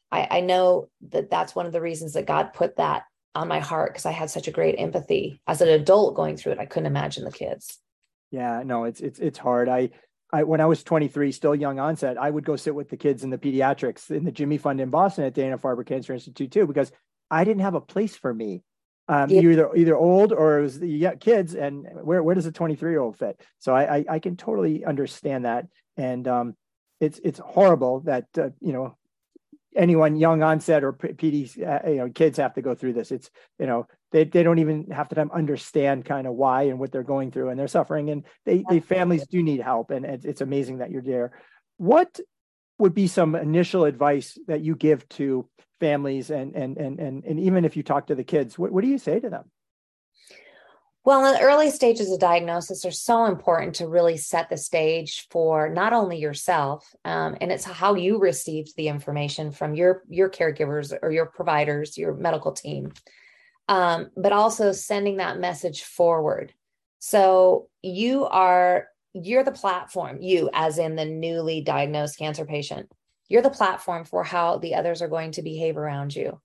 I, 0.09 0.27
I 0.31 0.39
know 0.39 0.89
that 1.09 1.29
that's 1.29 1.53
one 1.53 1.65
of 1.65 1.73
the 1.73 1.81
reasons 1.81 2.13
that 2.13 2.25
God 2.25 2.53
put 2.53 2.77
that 2.77 3.03
on 3.35 3.49
my 3.49 3.59
heart 3.59 3.91
because 3.91 4.05
I 4.05 4.11
had 4.11 4.29
such 4.29 4.47
a 4.47 4.51
great 4.51 4.75
empathy 4.77 5.41
as 5.45 5.59
an 5.61 5.67
adult 5.67 6.15
going 6.15 6.37
through 6.37 6.53
it. 6.53 6.59
I 6.59 6.65
couldn't 6.65 6.87
imagine 6.87 7.25
the 7.25 7.31
kids. 7.31 7.77
Yeah, 8.31 8.63
no, 8.65 8.83
it's 8.83 8.99
it's 8.99 9.19
it's 9.19 9.37
hard. 9.37 9.69
I 9.69 9.89
I 10.31 10.43
when 10.43 10.61
I 10.61 10.65
was 10.65 10.83
23, 10.83 11.31
still 11.31 11.55
young 11.55 11.79
onset, 11.79 12.17
I 12.17 12.29
would 12.29 12.45
go 12.45 12.55
sit 12.55 12.75
with 12.75 12.89
the 12.89 12.97
kids 12.97 13.23
in 13.23 13.29
the 13.29 13.37
pediatrics 13.37 14.11
in 14.11 14.25
the 14.25 14.31
Jimmy 14.31 14.57
Fund 14.57 14.81
in 14.81 14.89
Boston 14.89 15.23
at 15.23 15.33
Dana 15.33 15.57
Farber 15.57 15.85
Cancer 15.85 16.13
Institute 16.13 16.51
too, 16.51 16.67
because 16.67 16.91
I 17.31 17.43
didn't 17.43 17.61
have 17.61 17.75
a 17.75 17.81
place 17.81 18.15
for 18.15 18.33
me. 18.33 18.63
Um, 19.09 19.29
yeah. 19.29 19.39
either 19.39 19.73
either 19.73 19.95
old 19.95 20.33
or 20.33 20.59
it 20.59 20.63
was 20.63 20.79
the 20.79 20.89
yeah, 20.89 21.15
kids, 21.15 21.55
and 21.55 21.87
where 22.03 22.21
where 22.21 22.35
does 22.35 22.45
a 22.45 22.51
23 22.51 22.91
year 22.91 22.99
old 22.99 23.17
fit? 23.17 23.39
So 23.59 23.73
I, 23.73 23.97
I, 23.97 24.05
I 24.09 24.19
can 24.19 24.35
totally 24.35 24.83
understand 24.83 25.45
that, 25.45 25.67
and 25.95 26.27
um, 26.27 26.57
it's 26.99 27.17
it's 27.23 27.39
horrible 27.39 28.01
that 28.01 28.25
uh, 28.37 28.49
you 28.59 28.73
know 28.73 28.97
anyone 29.77 30.15
young 30.15 30.43
onset 30.43 30.83
or 30.83 30.91
PDs, 30.91 31.57
uh, 31.57 31.89
you 31.89 31.97
know, 31.97 32.09
kids 32.09 32.37
have 32.37 32.55
to 32.55 32.61
go 32.61 32.75
through 32.75 32.93
this. 32.93 33.11
It's, 33.11 33.29
you 33.59 33.67
know, 33.67 33.87
they, 34.11 34.23
they 34.23 34.43
don't 34.43 34.59
even 34.59 34.89
have 34.91 35.09
to 35.09 35.15
time 35.15 35.31
understand 35.31 36.05
kind 36.05 36.27
of 36.27 36.33
why 36.33 36.63
and 36.63 36.79
what 36.79 36.91
they're 36.91 37.03
going 37.03 37.31
through 37.31 37.49
and 37.49 37.59
they're 37.59 37.67
suffering 37.67 38.09
and 38.09 38.23
they, 38.45 38.63
they 38.69 38.79
families 38.79 39.27
do 39.27 39.43
need 39.43 39.61
help. 39.61 39.91
And 39.91 40.05
it's, 40.05 40.25
it's 40.25 40.41
amazing 40.41 40.77
that 40.77 40.91
you're 40.91 41.01
there. 41.01 41.33
What 41.77 42.19
would 42.79 42.93
be 42.93 43.07
some 43.07 43.35
initial 43.35 43.85
advice 43.85 44.37
that 44.47 44.61
you 44.61 44.75
give 44.75 45.07
to 45.09 45.49
families 45.79 46.29
and, 46.29 46.55
and, 46.55 46.77
and, 46.77 46.99
and, 46.99 47.23
and 47.23 47.39
even 47.39 47.65
if 47.65 47.75
you 47.75 47.83
talk 47.83 48.07
to 48.07 48.15
the 48.15 48.23
kids, 48.23 48.57
what, 48.57 48.71
what 48.71 48.83
do 48.83 48.89
you 48.89 48.97
say 48.97 49.19
to 49.19 49.29
them? 49.29 49.45
Well, 51.07 51.25
in 51.25 51.35
the 51.35 51.39
early 51.39 51.71
stages 51.71 52.11
of 52.11 52.19
diagnosis 52.19 52.83
are 52.83 52.91
so 52.91 53.25
important 53.25 53.75
to 53.75 53.87
really 53.87 54.17
set 54.17 54.49
the 54.49 54.57
stage 54.57 55.25
for 55.31 55.69
not 55.69 55.93
only 55.93 56.17
yourself, 56.17 56.93
um, 57.05 57.37
and 57.39 57.49
it's 57.49 57.63
how 57.63 57.95
you 57.95 58.19
received 58.19 58.75
the 58.75 58.89
information 58.89 59.51
from 59.51 59.73
your 59.73 60.03
your 60.09 60.29
caregivers 60.29 60.93
or 61.01 61.09
your 61.09 61.27
providers, 61.27 61.97
your 61.97 62.13
medical 62.13 62.51
team, 62.51 62.91
um, 63.67 64.09
but 64.15 64.31
also 64.31 64.71
sending 64.71 65.17
that 65.17 65.39
message 65.39 65.83
forward. 65.83 66.53
So 66.99 67.69
you 67.81 68.25
are 68.25 68.87
you're 69.13 69.43
the 69.43 69.51
platform. 69.51 70.21
You, 70.21 70.49
as 70.53 70.77
in 70.77 70.95
the 70.95 71.05
newly 71.05 71.61
diagnosed 71.61 72.19
cancer 72.19 72.45
patient, 72.45 72.91
you're 73.27 73.41
the 73.41 73.49
platform 73.49 74.05
for 74.05 74.23
how 74.23 74.57
the 74.57 74.75
others 74.75 75.01
are 75.01 75.07
going 75.07 75.31
to 75.31 75.41
behave 75.41 75.75
around 75.77 76.15
you. 76.15 76.39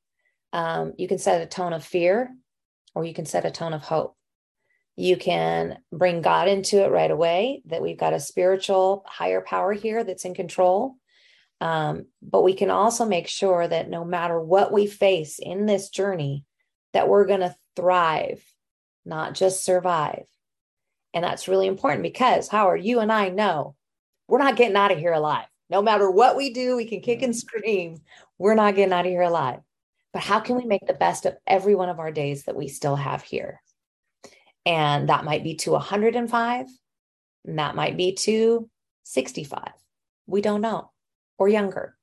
Um, 0.54 0.94
you 0.96 1.06
can 1.06 1.18
set 1.18 1.42
a 1.42 1.46
tone 1.46 1.72
of 1.72 1.84
fear, 1.84 2.30
or 2.94 3.04
you 3.04 3.12
can 3.12 3.26
set 3.26 3.44
a 3.44 3.50
tone 3.50 3.74
of 3.74 3.82
hope 3.82 4.16
you 4.96 5.16
can 5.16 5.78
bring 5.90 6.20
God 6.20 6.48
into 6.48 6.84
it 6.84 6.90
right 6.90 7.10
away, 7.10 7.62
that 7.66 7.82
we've 7.82 7.98
got 7.98 8.12
a 8.12 8.20
spiritual 8.20 9.04
higher 9.06 9.40
power 9.40 9.72
here 9.72 10.04
that's 10.04 10.24
in 10.24 10.34
control. 10.34 10.96
Um, 11.60 12.06
but 12.20 12.42
we 12.42 12.54
can 12.54 12.70
also 12.70 13.06
make 13.06 13.28
sure 13.28 13.66
that 13.66 13.88
no 13.88 14.04
matter 14.04 14.40
what 14.40 14.72
we 14.72 14.86
face 14.86 15.38
in 15.38 15.66
this 15.66 15.88
journey, 15.88 16.44
that 16.92 17.08
we're 17.08 17.26
going 17.26 17.40
to 17.40 17.56
thrive, 17.76 18.44
not 19.04 19.34
just 19.34 19.64
survive. 19.64 20.26
And 21.14 21.24
that's 21.24 21.48
really 21.48 21.66
important 21.66 22.02
because, 22.02 22.48
Howard, 22.48 22.84
you 22.84 23.00
and 23.00 23.12
I 23.12 23.28
know 23.28 23.76
we're 24.28 24.38
not 24.38 24.56
getting 24.56 24.76
out 24.76 24.92
of 24.92 24.98
here 24.98 25.12
alive. 25.12 25.46
No 25.68 25.82
matter 25.82 26.10
what 26.10 26.36
we 26.36 26.52
do, 26.52 26.76
we 26.76 26.86
can 26.86 27.00
kick 27.00 27.22
and 27.22 27.32
mm-hmm. 27.32 27.38
scream. 27.38 28.00
We're 28.38 28.54
not 28.54 28.74
getting 28.74 28.92
out 28.92 29.06
of 29.06 29.10
here 29.10 29.22
alive. 29.22 29.60
But 30.12 30.22
how 30.22 30.40
can 30.40 30.56
we 30.56 30.64
make 30.64 30.86
the 30.86 30.92
best 30.92 31.24
of 31.26 31.36
every 31.46 31.74
one 31.74 31.88
of 31.88 31.98
our 31.98 32.12
days 32.12 32.44
that 32.44 32.56
we 32.56 32.68
still 32.68 32.96
have 32.96 33.22
here? 33.22 33.60
And 34.66 35.08
that 35.08 35.24
might 35.24 35.42
be 35.42 35.54
to 35.56 35.72
105, 35.72 36.66
and 37.46 37.58
that 37.58 37.74
might 37.74 37.96
be 37.96 38.14
to 38.14 38.68
65. 39.04 39.72
We 40.26 40.40
don't 40.40 40.60
know, 40.60 40.90
or 41.38 41.48
younger. 41.48 41.96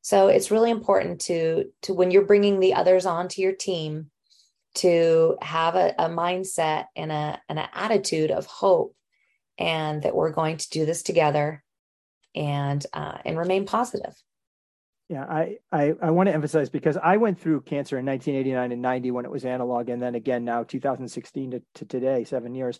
So 0.00 0.28
it's 0.28 0.50
really 0.50 0.70
important 0.70 1.20
to 1.22 1.66
to 1.82 1.94
when 1.94 2.10
you're 2.10 2.24
bringing 2.24 2.58
the 2.58 2.74
others 2.74 3.06
onto 3.06 3.40
your 3.40 3.52
team 3.52 4.10
to 4.74 5.36
have 5.42 5.74
a, 5.74 5.94
a 5.98 6.08
mindset 6.08 6.86
and 6.96 7.12
a 7.12 7.40
and 7.48 7.58
an 7.58 7.68
attitude 7.74 8.30
of 8.30 8.46
hope, 8.46 8.94
and 9.58 10.02
that 10.02 10.14
we're 10.14 10.30
going 10.30 10.56
to 10.56 10.70
do 10.70 10.86
this 10.86 11.02
together, 11.02 11.62
and 12.34 12.84
uh, 12.92 13.18
and 13.24 13.38
remain 13.38 13.66
positive. 13.66 14.14
Yeah, 15.12 15.24
I, 15.24 15.58
I, 15.70 15.92
I 16.00 16.10
want 16.10 16.28
to 16.28 16.34
emphasize 16.34 16.70
because 16.70 16.96
I 16.96 17.18
went 17.18 17.38
through 17.38 17.60
cancer 17.62 17.98
in 17.98 18.06
1989 18.06 18.72
and 18.72 18.80
90 18.80 19.10
when 19.10 19.24
it 19.26 19.30
was 19.30 19.44
analog, 19.44 19.90
and 19.90 20.00
then 20.00 20.14
again 20.14 20.42
now 20.42 20.62
2016 20.62 21.50
to, 21.50 21.62
to 21.74 21.84
today, 21.84 22.24
seven 22.24 22.54
years. 22.54 22.78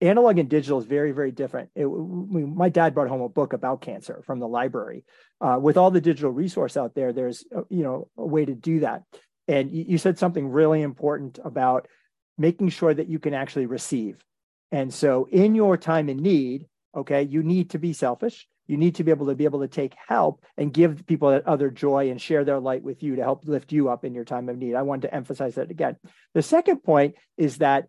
Analog 0.00 0.38
and 0.38 0.48
digital 0.48 0.78
is 0.78 0.86
very, 0.86 1.12
very 1.12 1.30
different. 1.30 1.70
It, 1.76 1.86
my 1.86 2.68
dad 2.68 2.94
brought 2.94 3.08
home 3.08 3.20
a 3.20 3.28
book 3.28 3.52
about 3.52 3.80
cancer 3.80 4.22
from 4.26 4.40
the 4.40 4.48
library. 4.48 5.04
Uh, 5.40 5.58
with 5.60 5.76
all 5.76 5.92
the 5.92 6.00
digital 6.00 6.32
resource 6.32 6.76
out 6.76 6.96
there, 6.96 7.12
there's 7.12 7.44
uh, 7.56 7.62
you 7.68 7.84
know 7.84 8.08
a 8.16 8.26
way 8.26 8.44
to 8.44 8.54
do 8.54 8.80
that. 8.80 9.02
And 9.48 9.72
you, 9.72 9.96
said 9.98 10.18
something 10.18 10.48
really 10.48 10.82
important 10.82 11.38
about 11.42 11.88
making 12.36 12.68
sure 12.68 12.92
that 12.92 13.08
you 13.08 13.18
can 13.18 13.32
actually 13.32 13.66
receive. 13.66 14.22
And 14.70 14.92
so, 14.92 15.26
in 15.32 15.54
your 15.54 15.78
time 15.78 16.10
in 16.10 16.18
need, 16.18 16.66
okay, 16.94 17.22
you 17.22 17.42
need 17.42 17.70
to 17.70 17.78
be 17.78 17.94
selfish 17.94 18.46
you 18.68 18.76
need 18.76 18.94
to 18.96 19.04
be 19.04 19.10
able 19.10 19.26
to 19.26 19.34
be 19.34 19.44
able 19.44 19.60
to 19.60 19.68
take 19.68 19.94
help 20.06 20.44
and 20.56 20.72
give 20.72 21.06
people 21.06 21.30
that 21.30 21.46
other 21.46 21.70
joy 21.70 22.10
and 22.10 22.20
share 22.20 22.44
their 22.44 22.60
light 22.60 22.82
with 22.82 23.02
you 23.02 23.16
to 23.16 23.22
help 23.22 23.48
lift 23.48 23.72
you 23.72 23.88
up 23.88 24.04
in 24.04 24.14
your 24.14 24.24
time 24.24 24.48
of 24.48 24.58
need. 24.58 24.74
I 24.74 24.82
wanted 24.82 25.08
to 25.08 25.14
emphasize 25.14 25.54
that 25.54 25.70
again. 25.70 25.96
The 26.34 26.42
second 26.42 26.82
point 26.84 27.14
is 27.38 27.58
that 27.58 27.88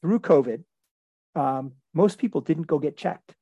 through 0.00 0.20
COVID, 0.20 0.64
um, 1.36 1.72
most 1.92 2.18
people 2.18 2.40
didn't 2.40 2.66
go 2.66 2.78
get 2.78 2.96
checked. 2.96 3.34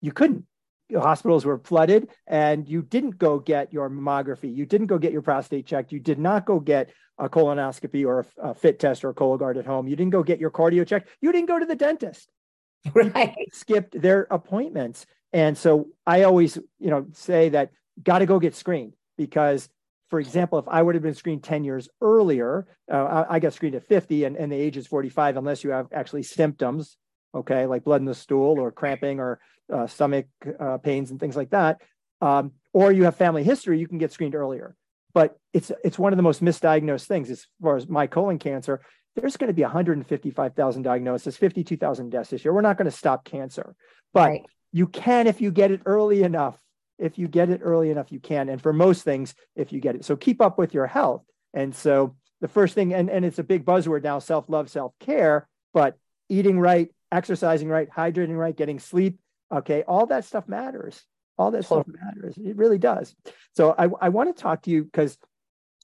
You 0.00 0.12
couldn't. 0.12 0.46
Hospitals 0.94 1.44
were 1.44 1.58
flooded, 1.58 2.08
and 2.26 2.68
you 2.68 2.82
didn't 2.82 3.18
go 3.18 3.38
get 3.38 3.72
your 3.72 3.88
mammography. 3.90 4.54
You 4.54 4.66
didn't 4.66 4.88
go 4.88 4.98
get 4.98 5.12
your 5.12 5.22
prostate 5.22 5.66
checked. 5.66 5.92
You 5.92 6.00
did 6.00 6.18
not 6.18 6.46
go 6.46 6.60
get 6.60 6.90
a 7.20 7.28
colonoscopy 7.28 8.04
or 8.04 8.26
a, 8.38 8.50
a 8.50 8.54
fit 8.54 8.78
test 8.80 9.04
or 9.04 9.10
a 9.10 9.14
Cologuard 9.14 9.58
at 9.58 9.66
home. 9.66 9.86
You 9.86 9.94
didn't 9.94 10.12
go 10.12 10.22
get 10.22 10.40
your 10.40 10.50
cardio 10.50 10.86
checked. 10.86 11.10
You 11.20 11.32
didn't 11.32 11.48
go 11.48 11.58
to 11.58 11.66
the 11.66 11.76
dentist. 11.76 12.28
Right. 12.94 13.36
Skipped 13.52 14.00
their 14.00 14.26
appointments. 14.30 15.04
And 15.34 15.56
so 15.56 15.88
I 16.06 16.22
always, 16.22 16.56
you 16.78 16.88
know, 16.88 17.06
say 17.12 17.50
that 17.50 17.72
got 18.02 18.20
to 18.20 18.26
go 18.26 18.38
get 18.38 18.54
screened 18.54 18.94
because, 19.18 19.68
for 20.08 20.18
example, 20.18 20.58
if 20.58 20.66
I 20.66 20.80
would 20.80 20.94
have 20.94 21.02
been 21.02 21.14
screened 21.14 21.44
10 21.44 21.62
years 21.62 21.90
earlier, 22.00 22.66
uh, 22.90 23.24
I, 23.28 23.34
I 23.34 23.38
got 23.38 23.52
screened 23.52 23.74
at 23.74 23.86
50 23.86 24.24
and, 24.24 24.34
and 24.34 24.50
the 24.50 24.56
age 24.56 24.78
is 24.78 24.86
45, 24.86 25.36
unless 25.36 25.62
you 25.62 25.70
have 25.70 25.88
actually 25.92 26.22
symptoms, 26.22 26.96
okay, 27.34 27.66
like 27.66 27.84
blood 27.84 28.00
in 28.00 28.06
the 28.06 28.14
stool 28.14 28.58
or 28.58 28.72
cramping 28.72 29.20
or 29.20 29.40
uh, 29.72 29.86
stomach 29.86 30.26
uh, 30.58 30.78
pains 30.78 31.10
and 31.10 31.20
things 31.20 31.36
like 31.36 31.50
that. 31.50 31.80
Um, 32.20 32.52
or 32.72 32.92
you 32.92 33.04
have 33.04 33.16
family 33.16 33.42
history, 33.42 33.78
you 33.78 33.88
can 33.88 33.98
get 33.98 34.12
screened 34.12 34.34
earlier 34.34 34.76
but 35.12 35.36
it's 35.52 35.72
it's 35.84 35.98
one 35.98 36.12
of 36.12 36.16
the 36.16 36.22
most 36.22 36.42
misdiagnosed 36.42 37.06
things 37.06 37.30
as 37.30 37.46
far 37.62 37.76
as 37.76 37.88
my 37.88 38.06
colon 38.06 38.38
cancer. 38.38 38.80
There's 39.16 39.36
going 39.36 39.48
to 39.48 39.54
be 39.54 39.62
155,000 39.62 40.82
diagnoses, 40.82 41.36
52,000 41.36 42.10
deaths 42.10 42.30
this 42.30 42.44
year. 42.44 42.54
We're 42.54 42.60
not 42.60 42.78
going 42.78 42.88
to 42.88 42.96
stop 42.96 43.24
cancer, 43.24 43.74
but 44.14 44.28
right. 44.28 44.46
you 44.72 44.86
can 44.86 45.26
if 45.26 45.40
you 45.40 45.50
get 45.50 45.72
it 45.72 45.82
early 45.84 46.22
enough. 46.22 46.56
If 46.96 47.18
you 47.18 47.28
get 47.28 47.48
it 47.48 47.60
early 47.64 47.90
enough, 47.90 48.12
you 48.12 48.20
can. 48.20 48.48
And 48.50 48.60
for 48.60 48.72
most 48.72 49.02
things, 49.02 49.34
if 49.56 49.72
you 49.72 49.80
get 49.80 49.96
it, 49.96 50.04
so 50.04 50.16
keep 50.16 50.40
up 50.40 50.58
with 50.58 50.74
your 50.74 50.86
health. 50.86 51.24
And 51.54 51.74
so 51.74 52.14
the 52.42 52.48
first 52.48 52.74
thing, 52.74 52.92
and, 52.92 53.08
and 53.10 53.24
it's 53.24 53.38
a 53.38 53.42
big 53.42 53.64
buzzword 53.64 54.04
now, 54.04 54.18
self 54.18 54.48
love, 54.48 54.70
self 54.70 54.92
care, 55.00 55.48
but 55.72 55.96
eating 56.28 56.60
right, 56.60 56.90
exercising 57.10 57.68
right, 57.68 57.88
hydrating 57.90 58.38
right, 58.38 58.56
getting 58.56 58.78
sleep. 58.78 59.18
Okay, 59.52 59.82
all 59.86 60.06
that 60.06 60.24
stuff 60.24 60.48
matters. 60.48 61.04
All 61.38 61.50
that 61.52 61.64
stuff 61.64 61.86
matters. 61.86 62.36
It 62.36 62.56
really 62.56 62.78
does. 62.78 63.14
So 63.56 63.74
I, 63.76 63.88
I 64.00 64.08
want 64.10 64.34
to 64.34 64.42
talk 64.42 64.62
to 64.62 64.70
you 64.70 64.84
because 64.84 65.16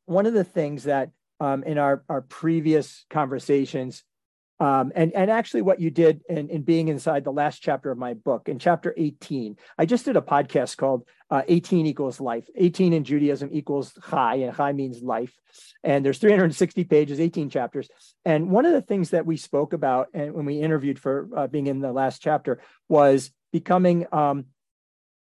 one 0.04 0.26
of 0.26 0.34
the 0.34 0.44
things 0.44 0.84
that 0.84 1.10
um, 1.40 1.64
in 1.64 1.78
our, 1.78 2.04
our 2.08 2.20
previous 2.20 3.06
conversations, 3.10 4.04
um, 4.58 4.92
and, 4.94 5.12
and 5.12 5.30
actually 5.30 5.62
what 5.62 5.80
you 5.80 5.90
did 5.90 6.22
in, 6.28 6.48
in 6.48 6.62
being 6.62 6.88
inside 6.88 7.24
the 7.24 7.32
last 7.32 7.62
chapter 7.62 7.90
of 7.90 7.98
my 7.98 8.14
book, 8.14 8.48
in 8.48 8.58
chapter 8.58 8.94
18, 8.96 9.56
I 9.76 9.84
just 9.84 10.04
did 10.04 10.16
a 10.16 10.22
podcast 10.22 10.76
called 10.76 11.06
uh, 11.30 11.42
18 11.46 11.86
equals 11.86 12.20
life. 12.20 12.48
18 12.54 12.92
in 12.92 13.04
Judaism 13.04 13.50
equals 13.52 13.98
chai, 14.08 14.36
and 14.36 14.56
chai 14.56 14.72
means 14.72 15.02
life. 15.02 15.34
And 15.82 16.04
there's 16.04 16.18
360 16.18 16.84
pages, 16.84 17.20
18 17.20 17.50
chapters. 17.50 17.88
And 18.24 18.50
one 18.50 18.64
of 18.64 18.72
the 18.72 18.82
things 18.82 19.10
that 19.10 19.26
we 19.26 19.36
spoke 19.36 19.72
about 19.72 20.08
and 20.14 20.32
when 20.32 20.46
we 20.46 20.60
interviewed 20.60 20.98
for 20.98 21.28
uh, 21.36 21.46
being 21.46 21.66
in 21.66 21.80
the 21.80 21.92
last 21.92 22.22
chapter 22.22 22.60
was 22.88 23.30
becoming 23.60 24.06
um, 24.12 24.44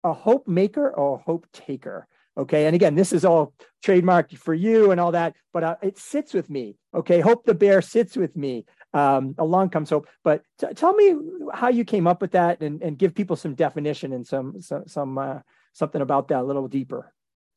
a 0.04 0.12
hope 0.12 0.48
maker 0.48 0.90
or 0.90 1.16
a 1.16 1.22
hope 1.22 1.46
taker. 1.54 2.08
Okay. 2.36 2.66
And 2.66 2.76
again, 2.76 2.96
this 2.96 3.14
is 3.14 3.24
all 3.24 3.54
trademarked 3.86 4.36
for 4.38 4.56
you 4.56 4.90
and 4.92 5.00
all 5.00 5.12
that, 5.12 5.36
but 5.54 5.64
uh, 5.64 5.76
it 5.84 6.00
sits 6.00 6.34
with 6.34 6.50
me. 6.50 6.78
Okay. 6.96 7.20
Hope 7.20 7.46
the 7.46 7.54
bear 7.54 7.80
sits 7.82 8.18
with 8.18 8.36
me. 8.36 8.66
Um, 8.94 9.36
along 9.38 9.70
comes 9.70 9.92
hope. 9.92 10.08
But 10.24 10.42
t- 10.60 10.74
tell 10.74 10.94
me 10.96 11.16
how 11.54 11.70
you 11.70 11.84
came 11.84 12.08
up 12.08 12.20
with 12.22 12.32
that 12.32 12.62
and, 12.62 12.82
and 12.82 12.98
give 12.98 13.14
people 13.14 13.36
some 13.36 13.54
definition 13.54 14.14
and 14.14 14.26
some, 14.26 14.62
some, 14.62 14.88
some 14.88 15.18
uh, 15.18 15.40
something 15.74 16.02
about 16.02 16.28
that 16.30 16.42
a 16.42 16.44
little 16.44 16.68
deeper. 16.68 17.02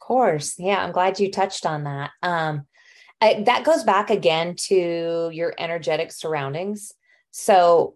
Of 0.01 0.07
course. 0.07 0.57
Yeah. 0.59 0.85
I'm 0.85 0.92
glad 0.92 1.20
you 1.20 1.31
touched 1.31 1.64
on 1.64 1.85
that. 1.85 2.11
Um, 2.23 2.66
I, 3.23 3.44
that 3.46 3.64
goes 3.64 3.83
back 3.85 4.11
again 4.11 4.57
to 4.68 5.31
your 5.33 5.55
energetic 5.59 6.12
surroundings. 6.12 6.92
So 7.31 7.94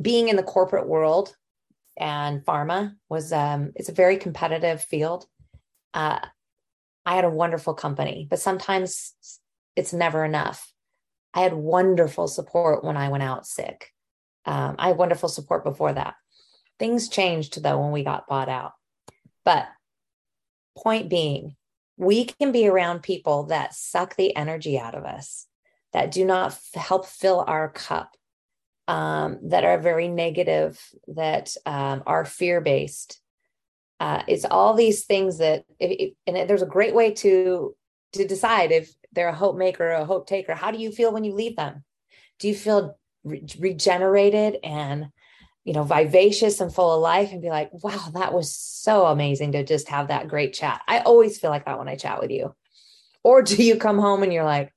being 0.00 0.28
in 0.28 0.36
the 0.36 0.42
corporate 0.54 0.88
world, 0.88 1.36
and 1.96 2.44
pharma 2.44 2.94
was 3.08 3.32
um, 3.32 3.72
it's 3.74 3.88
a 3.88 3.94
very 3.94 4.16
competitive 4.16 4.82
field. 4.82 5.26
Uh, 5.94 6.18
I 7.04 7.14
had 7.14 7.24
a 7.24 7.30
wonderful 7.30 7.74
company, 7.74 8.26
but 8.28 8.38
sometimes 8.38 9.14
it's 9.76 9.92
never 9.92 10.24
enough. 10.24 10.72
I 11.34 11.40
had 11.40 11.54
wonderful 11.54 12.28
support 12.28 12.84
when 12.84 12.96
I 12.96 13.08
went 13.08 13.22
out 13.22 13.46
sick. 13.46 13.92
Um, 14.44 14.76
I 14.78 14.88
had 14.88 14.98
wonderful 14.98 15.28
support 15.28 15.64
before 15.64 15.92
that. 15.92 16.14
Things 16.78 17.08
changed 17.08 17.62
though 17.62 17.80
when 17.80 17.92
we 17.92 18.04
got 18.04 18.26
bought 18.26 18.48
out. 18.48 18.72
But 19.44 19.68
point 20.76 21.08
being, 21.08 21.56
we 21.96 22.24
can 22.24 22.52
be 22.52 22.68
around 22.68 23.02
people 23.02 23.44
that 23.44 23.74
suck 23.74 24.16
the 24.16 24.34
energy 24.36 24.78
out 24.78 24.94
of 24.94 25.04
us, 25.04 25.46
that 25.92 26.10
do 26.10 26.24
not 26.24 26.52
f- 26.52 26.70
help 26.74 27.06
fill 27.06 27.44
our 27.46 27.68
cup, 27.68 28.16
um, 28.88 29.38
that 29.44 29.64
are 29.64 29.78
very 29.78 30.08
negative, 30.08 30.80
that 31.08 31.54
um, 31.66 32.02
are 32.06 32.24
fear 32.24 32.60
based. 32.60 33.20
Uh, 34.00 34.22
it's 34.26 34.44
all 34.44 34.74
these 34.74 35.04
things 35.04 35.38
that, 35.38 35.64
if, 35.78 35.90
if, 35.90 36.14
and 36.26 36.48
there's 36.48 36.62
a 36.62 36.66
great 36.66 36.94
way 36.94 37.12
to 37.12 37.74
to 38.14 38.26
decide 38.26 38.72
if 38.72 38.92
they're 39.12 39.28
a 39.28 39.34
hope 39.34 39.56
maker 39.56 39.88
or 39.88 39.92
a 39.92 40.04
hope 40.04 40.26
taker. 40.26 40.54
How 40.54 40.70
do 40.70 40.78
you 40.78 40.90
feel 40.92 41.12
when 41.12 41.24
you 41.24 41.34
leave 41.34 41.56
them? 41.56 41.84
Do 42.38 42.48
you 42.48 42.54
feel 42.54 42.98
re- 43.24 43.46
regenerated 43.58 44.58
and 44.62 45.06
you 45.64 45.72
know 45.72 45.84
vivacious 45.84 46.60
and 46.60 46.74
full 46.74 46.92
of 46.92 47.00
life 47.00 47.32
and 47.32 47.40
be 47.40 47.48
like, 47.48 47.70
wow, 47.72 48.10
that 48.14 48.34
was 48.34 48.54
so 48.54 49.06
amazing 49.06 49.52
to 49.52 49.64
just 49.64 49.88
have 49.88 50.08
that 50.08 50.28
great 50.28 50.52
chat? 50.52 50.82
I 50.88 51.00
always 51.00 51.38
feel 51.38 51.50
like 51.50 51.66
that 51.66 51.78
when 51.78 51.88
I 51.88 51.96
chat 51.96 52.20
with 52.20 52.30
you. 52.30 52.54
Or 53.24 53.42
do 53.42 53.62
you 53.62 53.76
come 53.76 53.98
home 53.98 54.22
and 54.22 54.32
you're 54.32 54.44
like, 54.44 54.72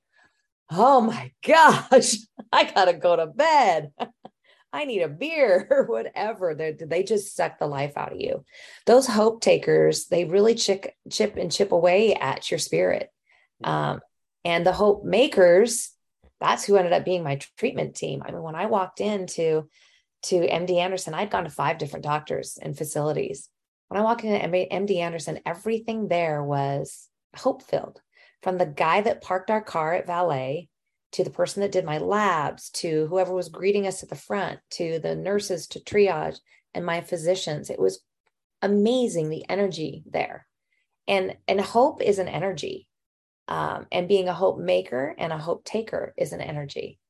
oh 0.70 1.00
my 1.00 1.32
gosh, 1.46 2.16
I 2.52 2.64
gotta 2.64 2.94
go 2.94 3.16
to 3.16 3.26
bed. 3.26 3.92
I 4.72 4.84
need 4.84 5.02
a 5.02 5.08
beer 5.08 5.66
or 5.70 5.84
whatever. 5.84 6.54
They 6.54 6.72
they 6.72 7.02
just 7.02 7.34
suck 7.34 7.58
the 7.58 7.66
life 7.66 7.96
out 7.96 8.12
of 8.12 8.20
you. 8.20 8.44
Those 8.84 9.06
hope 9.06 9.40
takers, 9.40 10.06
they 10.06 10.24
really 10.24 10.54
chip 10.54 10.92
chip 11.10 11.36
and 11.36 11.50
chip 11.50 11.72
away 11.72 12.14
at 12.14 12.50
your 12.50 12.58
spirit. 12.58 13.10
Um, 13.64 14.00
and 14.44 14.66
the 14.66 14.72
hope 14.72 15.04
makers, 15.04 15.90
that's 16.40 16.64
who 16.64 16.76
ended 16.76 16.92
up 16.92 17.04
being 17.04 17.24
my 17.24 17.40
treatment 17.56 17.96
team. 17.96 18.22
I 18.24 18.30
mean, 18.30 18.42
when 18.42 18.54
I 18.54 18.66
walked 18.66 19.00
into 19.00 19.68
to 20.24 20.40
MD 20.40 20.76
Anderson, 20.76 21.14
I'd 21.14 21.30
gone 21.30 21.44
to 21.44 21.50
five 21.50 21.78
different 21.78 22.04
doctors 22.04 22.58
and 22.60 22.76
facilities. 22.76 23.48
When 23.88 24.00
I 24.00 24.04
walked 24.04 24.24
into 24.24 24.38
MD 24.38 24.98
Anderson, 24.98 25.40
everything 25.46 26.08
there 26.08 26.42
was 26.42 27.08
hope 27.34 27.62
filled 27.62 28.00
from 28.46 28.58
the 28.58 28.66
guy 28.66 29.00
that 29.00 29.24
parked 29.24 29.50
our 29.50 29.60
car 29.60 29.94
at 29.94 30.06
valet 30.06 30.68
to 31.10 31.24
the 31.24 31.30
person 31.30 31.62
that 31.62 31.72
did 31.72 31.84
my 31.84 31.98
labs 31.98 32.70
to 32.70 33.08
whoever 33.08 33.34
was 33.34 33.48
greeting 33.48 33.88
us 33.88 34.04
at 34.04 34.08
the 34.08 34.14
front 34.14 34.60
to 34.70 35.00
the 35.00 35.16
nurses 35.16 35.66
to 35.66 35.80
triage 35.80 36.38
and 36.72 36.86
my 36.86 37.00
physicians. 37.00 37.70
It 37.70 37.80
was 37.80 38.04
amazing 38.62 39.30
the 39.30 39.44
energy 39.48 40.04
there. 40.06 40.46
And 41.08 41.36
and 41.48 41.60
hope 41.60 42.00
is 42.00 42.20
an 42.20 42.28
energy. 42.28 42.88
Um, 43.48 43.88
and 43.90 44.06
being 44.06 44.28
a 44.28 44.32
hope 44.32 44.60
maker 44.60 45.12
and 45.18 45.32
a 45.32 45.38
hope 45.38 45.64
taker 45.64 46.14
is 46.16 46.32
an 46.32 46.40
energy. 46.40 47.00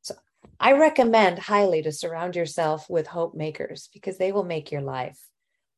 So 0.00 0.14
i 0.58 0.72
recommend 0.72 1.38
highly 1.38 1.82
to 1.82 1.92
surround 1.92 2.36
yourself 2.36 2.88
with 2.88 3.06
hope 3.06 3.34
makers 3.34 3.90
because 3.92 4.16
they 4.16 4.32
will 4.32 4.44
make 4.44 4.72
your 4.72 4.80
life 4.80 5.18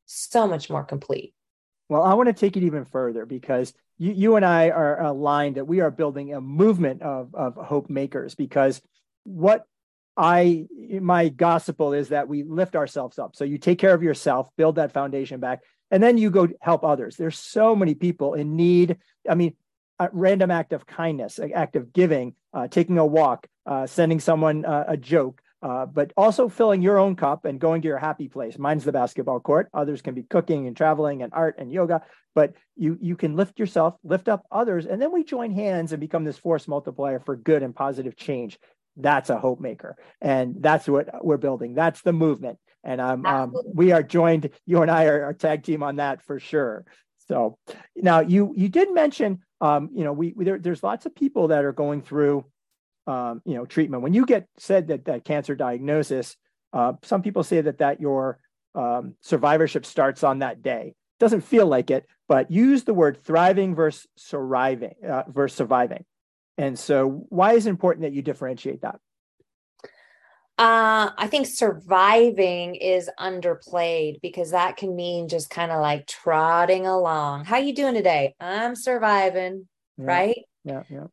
so 0.05 0.47
much 0.47 0.69
more 0.69 0.85
complete 0.85 1.33
well 1.89 2.03
i 2.03 2.13
want 2.13 2.27
to 2.27 2.33
take 2.33 2.55
it 2.55 2.63
even 2.63 2.85
further 2.85 3.25
because 3.25 3.73
you, 3.99 4.13
you 4.13 4.35
and 4.37 4.45
I 4.45 4.69
are 4.69 5.01
aligned 5.01 5.57
that 5.57 5.65
we 5.65 5.81
are 5.81 5.91
building 5.91 6.33
a 6.33 6.41
movement 6.41 7.03
of, 7.03 7.35
of 7.35 7.55
hope 7.55 7.89
makers 7.89 8.33
because 8.33 8.81
what 9.23 9.65
I 10.17 10.67
my 11.01 11.29
gospel 11.29 11.93
is 11.93 12.09
that 12.09 12.27
we 12.27 12.43
lift 12.43 12.75
ourselves 12.75 13.19
up. 13.19 13.35
So 13.35 13.43
you 13.43 13.57
take 13.57 13.77
care 13.77 13.93
of 13.93 14.03
yourself, 14.03 14.49
build 14.57 14.75
that 14.75 14.91
foundation 14.91 15.39
back, 15.39 15.61
and 15.91 16.01
then 16.01 16.17
you 16.17 16.29
go 16.29 16.47
help 16.59 16.83
others. 16.83 17.15
There's 17.15 17.37
so 17.37 17.75
many 17.75 17.93
people 17.93 18.33
in 18.33 18.55
need. 18.55 18.97
I 19.29 19.35
mean, 19.35 19.55
a 19.99 20.09
random 20.11 20.51
act 20.51 20.73
of 20.73 20.85
kindness, 20.85 21.39
an 21.39 21.53
act 21.53 21.75
of 21.75 21.93
giving, 21.93 22.33
uh, 22.53 22.67
taking 22.67 22.97
a 22.97 23.05
walk, 23.05 23.47
uh, 23.65 23.85
sending 23.85 24.19
someone 24.19 24.65
uh, 24.65 24.85
a 24.87 24.97
joke, 24.97 25.41
uh, 25.61 25.85
but 25.85 26.13
also 26.15 26.47
filling 26.47 26.81
your 26.81 26.97
own 26.97 27.15
cup 27.15 27.45
and 27.45 27.59
going 27.59 27.81
to 27.81 27.87
your 27.87 27.97
happy 27.97 28.27
place. 28.27 28.57
Mine's 28.57 28.85
the 28.85 28.91
basketball 28.91 29.39
court. 29.39 29.69
Others 29.73 30.01
can 30.01 30.13
be 30.13 30.23
cooking 30.23 30.67
and 30.67 30.75
traveling 30.75 31.21
and 31.21 31.33
art 31.33 31.55
and 31.57 31.71
yoga, 31.71 32.01
but 32.33 32.53
you 32.75 32.97
you 33.01 33.15
can 33.15 33.35
lift 33.35 33.59
yourself, 33.59 33.95
lift 34.03 34.29
up 34.29 34.45
others, 34.51 34.85
and 34.85 35.01
then 35.01 35.11
we 35.11 35.23
join 35.23 35.51
hands 35.51 35.91
and 35.91 35.99
become 35.99 36.23
this 36.23 36.37
force 36.37 36.67
multiplier 36.67 37.19
for 37.19 37.35
good 37.35 37.63
and 37.63 37.75
positive 37.75 38.15
change. 38.15 38.57
That's 38.95 39.29
a 39.29 39.37
hope 39.37 39.59
maker, 39.59 39.97
and 40.21 40.55
that's 40.59 40.87
what 40.87 41.23
we're 41.23 41.37
building. 41.37 41.73
That's 41.73 42.01
the 42.01 42.13
movement, 42.13 42.57
and 42.83 43.01
um, 43.01 43.25
um 43.25 43.53
we 43.73 43.91
are 43.91 44.03
joined. 44.03 44.49
You 44.65 44.81
and 44.81 44.91
I 44.91 45.05
are, 45.05 45.25
are 45.25 45.33
tag 45.33 45.63
team 45.63 45.83
on 45.83 45.97
that 45.97 46.21
for 46.21 46.39
sure. 46.39 46.85
So 47.27 47.57
now 47.95 48.21
you 48.21 48.53
you 48.55 48.69
did 48.69 48.93
mention 48.93 49.39
um, 49.61 49.89
you 49.93 50.03
know 50.03 50.13
we, 50.13 50.33
we 50.35 50.45
there, 50.45 50.57
there's 50.57 50.83
lots 50.83 51.05
of 51.05 51.13
people 51.13 51.49
that 51.49 51.65
are 51.65 51.73
going 51.73 52.01
through 52.01 52.45
um, 53.09 53.41
you 53.45 53.55
know 53.55 53.65
treatment 53.65 54.03
when 54.03 54.13
you 54.13 54.25
get 54.25 54.47
said 54.57 54.87
that 54.87 55.05
that 55.05 55.25
cancer 55.25 55.55
diagnosis 55.55 56.37
uh, 56.73 56.93
some 57.03 57.21
people 57.21 57.43
say 57.43 57.61
that 57.61 57.79
that 57.79 57.99
your 57.99 58.39
um, 58.75 59.15
survivorship 59.21 59.85
starts 59.85 60.23
on 60.23 60.39
that 60.39 60.61
day. 60.61 60.95
Doesn't 61.19 61.41
feel 61.41 61.65
like 61.65 61.91
it, 61.91 62.05
but 62.27 62.49
use 62.49 62.83
the 62.83 62.93
word 62.93 63.17
thriving 63.23 63.75
versus 63.75 64.07
surviving 64.15 64.95
uh, 65.07 65.23
versus 65.27 65.57
surviving. 65.57 66.05
And 66.57 66.77
so, 66.77 67.25
why 67.29 67.53
is 67.53 67.65
it 67.65 67.71
important 67.71 68.03
that 68.03 68.13
you 68.13 68.21
differentiate 68.21 68.81
that? 68.81 68.99
Uh, 70.57 71.11
I 71.17 71.27
think 71.27 71.47
surviving 71.47 72.75
is 72.75 73.09
underplayed 73.19 74.21
because 74.21 74.51
that 74.51 74.75
can 74.75 74.95
mean 74.95 75.29
just 75.29 75.49
kind 75.49 75.71
of 75.71 75.81
like 75.81 76.05
trotting 76.05 76.85
along. 76.85 77.45
How 77.45 77.57
you 77.57 77.73
doing 77.73 77.93
today? 77.93 78.35
I'm 78.39 78.75
surviving, 78.75 79.67
Yeah. 79.97 80.05
right? 80.05 80.37
Yeah, 80.65 80.83
yeah. 80.89 81.07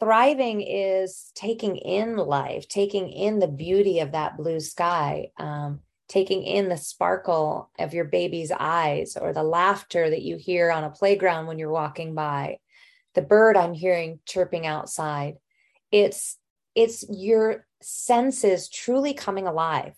Thriving 0.00 0.60
is 0.60 1.30
taking 1.34 1.76
in 1.76 2.16
life, 2.16 2.68
taking 2.68 3.08
in 3.08 3.38
the 3.38 3.48
beauty 3.48 4.00
of 4.00 4.12
that 4.12 4.36
blue 4.36 4.60
sky, 4.60 5.30
um, 5.38 5.80
taking 6.08 6.42
in 6.42 6.68
the 6.68 6.76
sparkle 6.76 7.70
of 7.78 7.94
your 7.94 8.04
baby's 8.04 8.52
eyes 8.52 9.16
or 9.16 9.32
the 9.32 9.42
laughter 9.42 10.10
that 10.10 10.22
you 10.22 10.36
hear 10.36 10.70
on 10.70 10.84
a 10.84 10.90
playground 10.90 11.46
when 11.46 11.58
you're 11.58 11.70
walking 11.70 12.14
by, 12.14 12.58
the 13.14 13.22
bird 13.22 13.56
I'm 13.56 13.72
hearing 13.72 14.20
chirping 14.26 14.66
outside. 14.66 15.36
It's 15.90 16.38
it's 16.74 17.04
your 17.08 17.66
senses 17.80 18.68
truly 18.68 19.14
coming 19.14 19.46
alive 19.46 19.94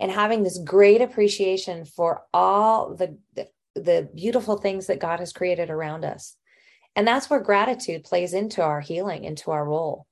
and 0.00 0.10
having 0.10 0.42
this 0.42 0.58
great 0.58 1.02
appreciation 1.02 1.84
for 1.84 2.22
all 2.32 2.94
the, 2.94 3.18
the 3.34 3.48
the 3.74 4.08
beautiful 4.14 4.58
things 4.58 4.86
that 4.86 5.00
God 5.00 5.20
has 5.20 5.32
created 5.32 5.70
around 5.70 6.04
us. 6.04 6.36
And 6.94 7.06
that's 7.06 7.30
where 7.30 7.40
gratitude 7.40 8.04
plays 8.04 8.34
into 8.34 8.62
our 8.62 8.80
healing, 8.80 9.24
into 9.24 9.50
our 9.50 9.64
role. 9.64 10.06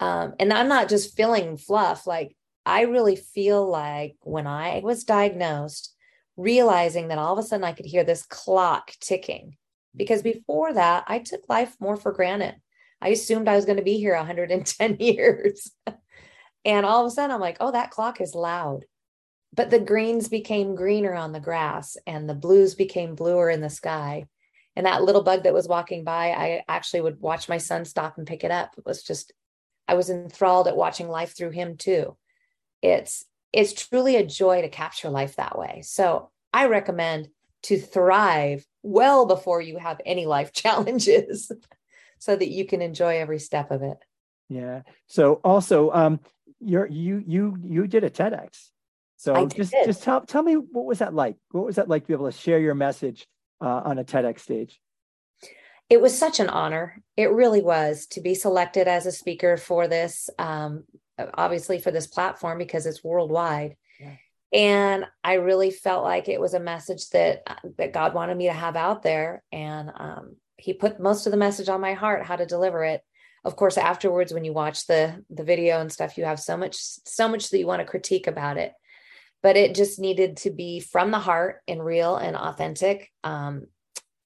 Um, 0.00 0.34
and 0.38 0.52
I'm 0.52 0.68
not 0.68 0.88
just 0.88 1.16
feeling 1.16 1.56
fluff. 1.56 2.06
Like 2.06 2.36
I 2.64 2.82
really 2.82 3.16
feel 3.16 3.68
like 3.68 4.16
when 4.22 4.46
I 4.46 4.80
was 4.82 5.04
diagnosed, 5.04 5.94
realizing 6.36 7.08
that 7.08 7.18
all 7.18 7.38
of 7.38 7.44
a 7.44 7.46
sudden 7.46 7.64
I 7.64 7.72
could 7.72 7.86
hear 7.86 8.04
this 8.04 8.24
clock 8.24 8.92
ticking. 9.00 9.56
Because 9.94 10.20
before 10.20 10.74
that, 10.74 11.04
I 11.06 11.20
took 11.20 11.48
life 11.48 11.74
more 11.80 11.96
for 11.96 12.12
granted. 12.12 12.56
I 13.00 13.08
assumed 13.10 13.48
I 13.48 13.56
was 13.56 13.64
going 13.64 13.78
to 13.78 13.84
be 13.84 13.98
here 13.98 14.16
110 14.16 14.96
years. 15.00 15.70
and 16.64 16.84
all 16.84 17.06
of 17.06 17.10
a 17.10 17.14
sudden, 17.14 17.30
I'm 17.30 17.40
like, 17.40 17.58
oh, 17.60 17.72
that 17.72 17.90
clock 17.90 18.20
is 18.20 18.34
loud. 18.34 18.84
But 19.54 19.70
the 19.70 19.78
greens 19.78 20.28
became 20.28 20.74
greener 20.74 21.14
on 21.14 21.32
the 21.32 21.40
grass 21.40 21.96
and 22.06 22.28
the 22.28 22.34
blues 22.34 22.74
became 22.74 23.14
bluer 23.14 23.48
in 23.48 23.62
the 23.62 23.70
sky. 23.70 24.26
And 24.76 24.84
that 24.84 25.02
little 25.02 25.22
bug 25.22 25.44
that 25.44 25.54
was 25.54 25.66
walking 25.66 26.04
by, 26.04 26.28
I 26.28 26.62
actually 26.68 27.00
would 27.00 27.20
watch 27.20 27.48
my 27.48 27.56
son 27.56 27.86
stop 27.86 28.18
and 28.18 28.26
pick 28.26 28.44
it 28.44 28.50
up. 28.50 28.74
It 28.76 28.84
was 28.84 29.02
just, 29.02 29.32
I 29.88 29.94
was 29.94 30.10
enthralled 30.10 30.68
at 30.68 30.76
watching 30.76 31.08
life 31.08 31.34
through 31.34 31.50
him 31.50 31.78
too. 31.78 32.16
It's, 32.82 33.24
it's 33.54 33.72
truly 33.88 34.16
a 34.16 34.26
joy 34.26 34.60
to 34.60 34.68
capture 34.68 35.08
life 35.08 35.36
that 35.36 35.58
way. 35.58 35.80
So 35.82 36.30
I 36.52 36.66
recommend 36.66 37.28
to 37.62 37.78
thrive 37.78 38.66
well 38.82 39.24
before 39.24 39.62
you 39.62 39.78
have 39.78 40.00
any 40.04 40.26
life 40.26 40.52
challenges 40.52 41.50
so 42.18 42.36
that 42.36 42.48
you 42.48 42.66
can 42.66 42.82
enjoy 42.82 43.18
every 43.18 43.38
step 43.38 43.70
of 43.70 43.82
it. 43.82 43.96
Yeah. 44.48 44.82
So 45.06 45.34
also, 45.42 45.90
um, 45.90 46.20
you're 46.60 46.86
you 46.86 47.22
you 47.26 47.58
you 47.62 47.86
did 47.86 48.04
a 48.04 48.10
TEDx. 48.10 48.70
So 49.16 49.46
just 49.46 49.74
just 49.84 50.02
tell 50.02 50.20
tell 50.20 50.42
me 50.42 50.54
what 50.54 50.84
was 50.84 51.00
that 51.00 51.14
like? 51.14 51.36
What 51.50 51.64
was 51.64 51.76
that 51.76 51.88
like 51.88 52.02
to 52.02 52.08
be 52.08 52.14
able 52.14 52.30
to 52.30 52.36
share 52.36 52.60
your 52.60 52.74
message 52.74 53.26
uh, 53.60 53.82
on 53.84 53.98
a 53.98 54.04
TEDx 54.04 54.40
stage? 54.40 54.80
It 55.88 56.00
was 56.00 56.18
such 56.18 56.40
an 56.40 56.48
honor. 56.48 57.00
It 57.16 57.30
really 57.30 57.62
was 57.62 58.06
to 58.08 58.20
be 58.20 58.34
selected 58.34 58.88
as 58.88 59.06
a 59.06 59.12
speaker 59.12 59.56
for 59.56 59.86
this, 59.86 60.28
um, 60.38 60.84
obviously 61.34 61.78
for 61.78 61.92
this 61.92 62.08
platform 62.08 62.58
because 62.58 62.86
it's 62.86 63.04
worldwide. 63.04 63.76
Yeah. 64.00 64.16
And 64.52 65.06
I 65.22 65.34
really 65.34 65.70
felt 65.70 66.02
like 66.02 66.28
it 66.28 66.40
was 66.40 66.54
a 66.54 66.60
message 66.60 67.08
that 67.10 67.42
that 67.78 67.92
God 67.92 68.14
wanted 68.14 68.36
me 68.36 68.46
to 68.46 68.52
have 68.52 68.76
out 68.76 69.02
there, 69.02 69.42
and 69.52 69.90
um, 69.94 70.36
He 70.56 70.72
put 70.72 71.00
most 71.00 71.26
of 71.26 71.32
the 71.32 71.36
message 71.36 71.68
on 71.68 71.80
my 71.80 71.94
heart 71.94 72.24
how 72.24 72.36
to 72.36 72.46
deliver 72.46 72.84
it. 72.84 73.02
Of 73.44 73.54
course, 73.54 73.78
afterwards, 73.78 74.32
when 74.32 74.44
you 74.44 74.52
watch 74.52 74.86
the 74.86 75.24
the 75.30 75.44
video 75.44 75.80
and 75.80 75.92
stuff, 75.92 76.16
you 76.18 76.24
have 76.24 76.40
so 76.40 76.56
much 76.56 76.76
so 76.78 77.28
much 77.28 77.50
that 77.50 77.58
you 77.58 77.66
want 77.66 77.80
to 77.80 77.86
critique 77.86 78.26
about 78.26 78.56
it, 78.56 78.72
but 79.46 79.56
it 79.56 79.76
just 79.76 80.00
needed 80.00 80.38
to 80.38 80.50
be 80.50 80.80
from 80.80 81.12
the 81.12 81.20
heart 81.20 81.62
and 81.68 81.80
real 81.84 82.16
and 82.16 82.34
authentic. 82.36 83.12
Um, 83.22 83.68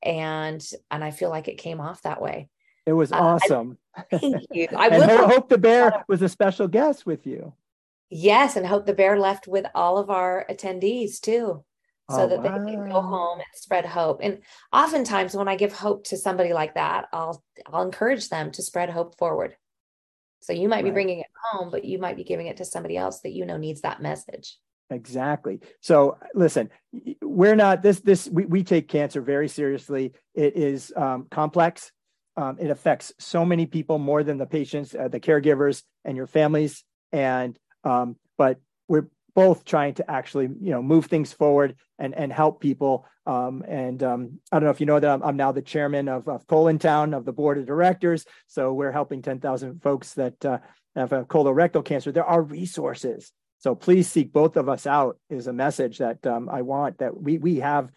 and 0.02 0.66
and 0.90 1.04
I 1.04 1.10
feel 1.10 1.28
like 1.28 1.46
it 1.46 1.58
came 1.58 1.78
off 1.78 2.00
that 2.04 2.22
way. 2.22 2.48
It 2.86 2.94
was 2.94 3.12
Uh, 3.12 3.16
I- 3.16 3.18
awesome. 3.18 3.76
Thank 4.10 4.46
you. 4.50 4.66
I 4.74 4.88
and 4.88 4.98
would 4.98 5.10
Ho- 5.10 5.26
Hope 5.28 5.50
the 5.50 5.58
Bear 5.58 6.04
was 6.08 6.22
a 6.22 6.28
special 6.30 6.68
guest 6.68 7.04
with 7.04 7.26
you. 7.26 7.52
yes, 8.08 8.56
and 8.56 8.66
hope 8.66 8.86
the 8.86 8.94
bear 8.94 9.18
left 9.18 9.46
with 9.46 9.66
all 9.74 9.98
of 9.98 10.08
our 10.08 10.46
attendees 10.48 11.20
too, 11.20 11.62
so 12.10 12.22
Oh, 12.22 12.26
that 12.26 12.42
they 12.42 12.48
can 12.48 12.88
go 12.88 13.02
home 13.02 13.40
and 13.40 13.46
spread 13.52 13.84
hope. 13.84 14.20
And 14.22 14.38
oftentimes, 14.72 15.34
when 15.34 15.48
I 15.48 15.56
give 15.56 15.74
hope 15.74 16.04
to 16.04 16.16
somebody 16.16 16.54
like 16.54 16.76
that, 16.76 17.08
I'll 17.12 17.44
I'll 17.66 17.82
encourage 17.82 18.30
them 18.30 18.52
to 18.52 18.62
spread 18.62 18.88
hope 18.88 19.18
forward. 19.18 19.54
So 20.40 20.54
you 20.54 20.66
might 20.70 20.84
be 20.84 20.90
bringing 20.90 21.18
it 21.20 21.26
home, 21.50 21.70
but 21.70 21.84
you 21.84 21.98
might 21.98 22.16
be 22.16 22.24
giving 22.24 22.46
it 22.46 22.56
to 22.56 22.64
somebody 22.64 22.96
else 22.96 23.20
that 23.20 23.32
you 23.32 23.44
know 23.44 23.58
needs 23.58 23.82
that 23.82 24.00
message. 24.00 24.56
Exactly. 24.90 25.60
So 25.80 26.18
listen, 26.34 26.68
we're 27.22 27.54
not 27.54 27.82
this 27.82 28.00
this 28.00 28.28
we, 28.28 28.44
we 28.44 28.64
take 28.64 28.88
cancer 28.88 29.20
very 29.20 29.48
seriously. 29.48 30.12
It 30.34 30.56
is 30.56 30.92
um, 30.96 31.26
complex. 31.30 31.92
Um, 32.36 32.56
it 32.60 32.70
affects 32.70 33.12
so 33.18 33.44
many 33.44 33.66
people 33.66 33.98
more 33.98 34.24
than 34.24 34.38
the 34.38 34.46
patients, 34.46 34.94
uh, 34.94 35.08
the 35.08 35.20
caregivers, 35.20 35.82
and 36.04 36.16
your 36.16 36.26
families. 36.26 36.84
And 37.12 37.56
um, 37.84 38.16
but 38.36 38.58
we're 38.88 39.08
both 39.34 39.64
trying 39.64 39.94
to 39.94 40.10
actually 40.10 40.48
you 40.60 40.72
know 40.72 40.82
move 40.82 41.06
things 41.06 41.32
forward 41.32 41.76
and 41.98 42.12
and 42.14 42.32
help 42.32 42.60
people. 42.60 43.06
Um, 43.26 43.62
and 43.68 44.02
um, 44.02 44.40
I 44.50 44.56
don't 44.56 44.64
know 44.64 44.70
if 44.70 44.80
you 44.80 44.86
know 44.86 44.98
that 44.98 45.08
I'm, 45.08 45.22
I'm 45.22 45.36
now 45.36 45.52
the 45.52 45.62
chairman 45.62 46.08
of, 46.08 46.26
of 46.26 46.46
Town 46.80 47.14
of 47.14 47.24
the 47.24 47.32
board 47.32 47.58
of 47.58 47.66
directors. 47.66 48.24
So 48.48 48.72
we're 48.72 48.90
helping 48.90 49.22
10,000 49.22 49.82
folks 49.82 50.14
that 50.14 50.44
uh, 50.44 50.58
have 50.96 51.12
a 51.12 51.24
colorectal 51.24 51.84
cancer. 51.84 52.10
There 52.10 52.24
are 52.24 52.42
resources. 52.42 53.30
So 53.60 53.74
please 53.74 54.10
seek 54.10 54.32
both 54.32 54.56
of 54.56 54.68
us 54.68 54.86
out 54.86 55.18
is 55.28 55.46
a 55.46 55.52
message 55.52 55.98
that 55.98 56.26
um, 56.26 56.48
I 56.48 56.62
want 56.62 56.98
that 56.98 57.16
we 57.22 57.38
we 57.38 57.56
have 57.56 57.90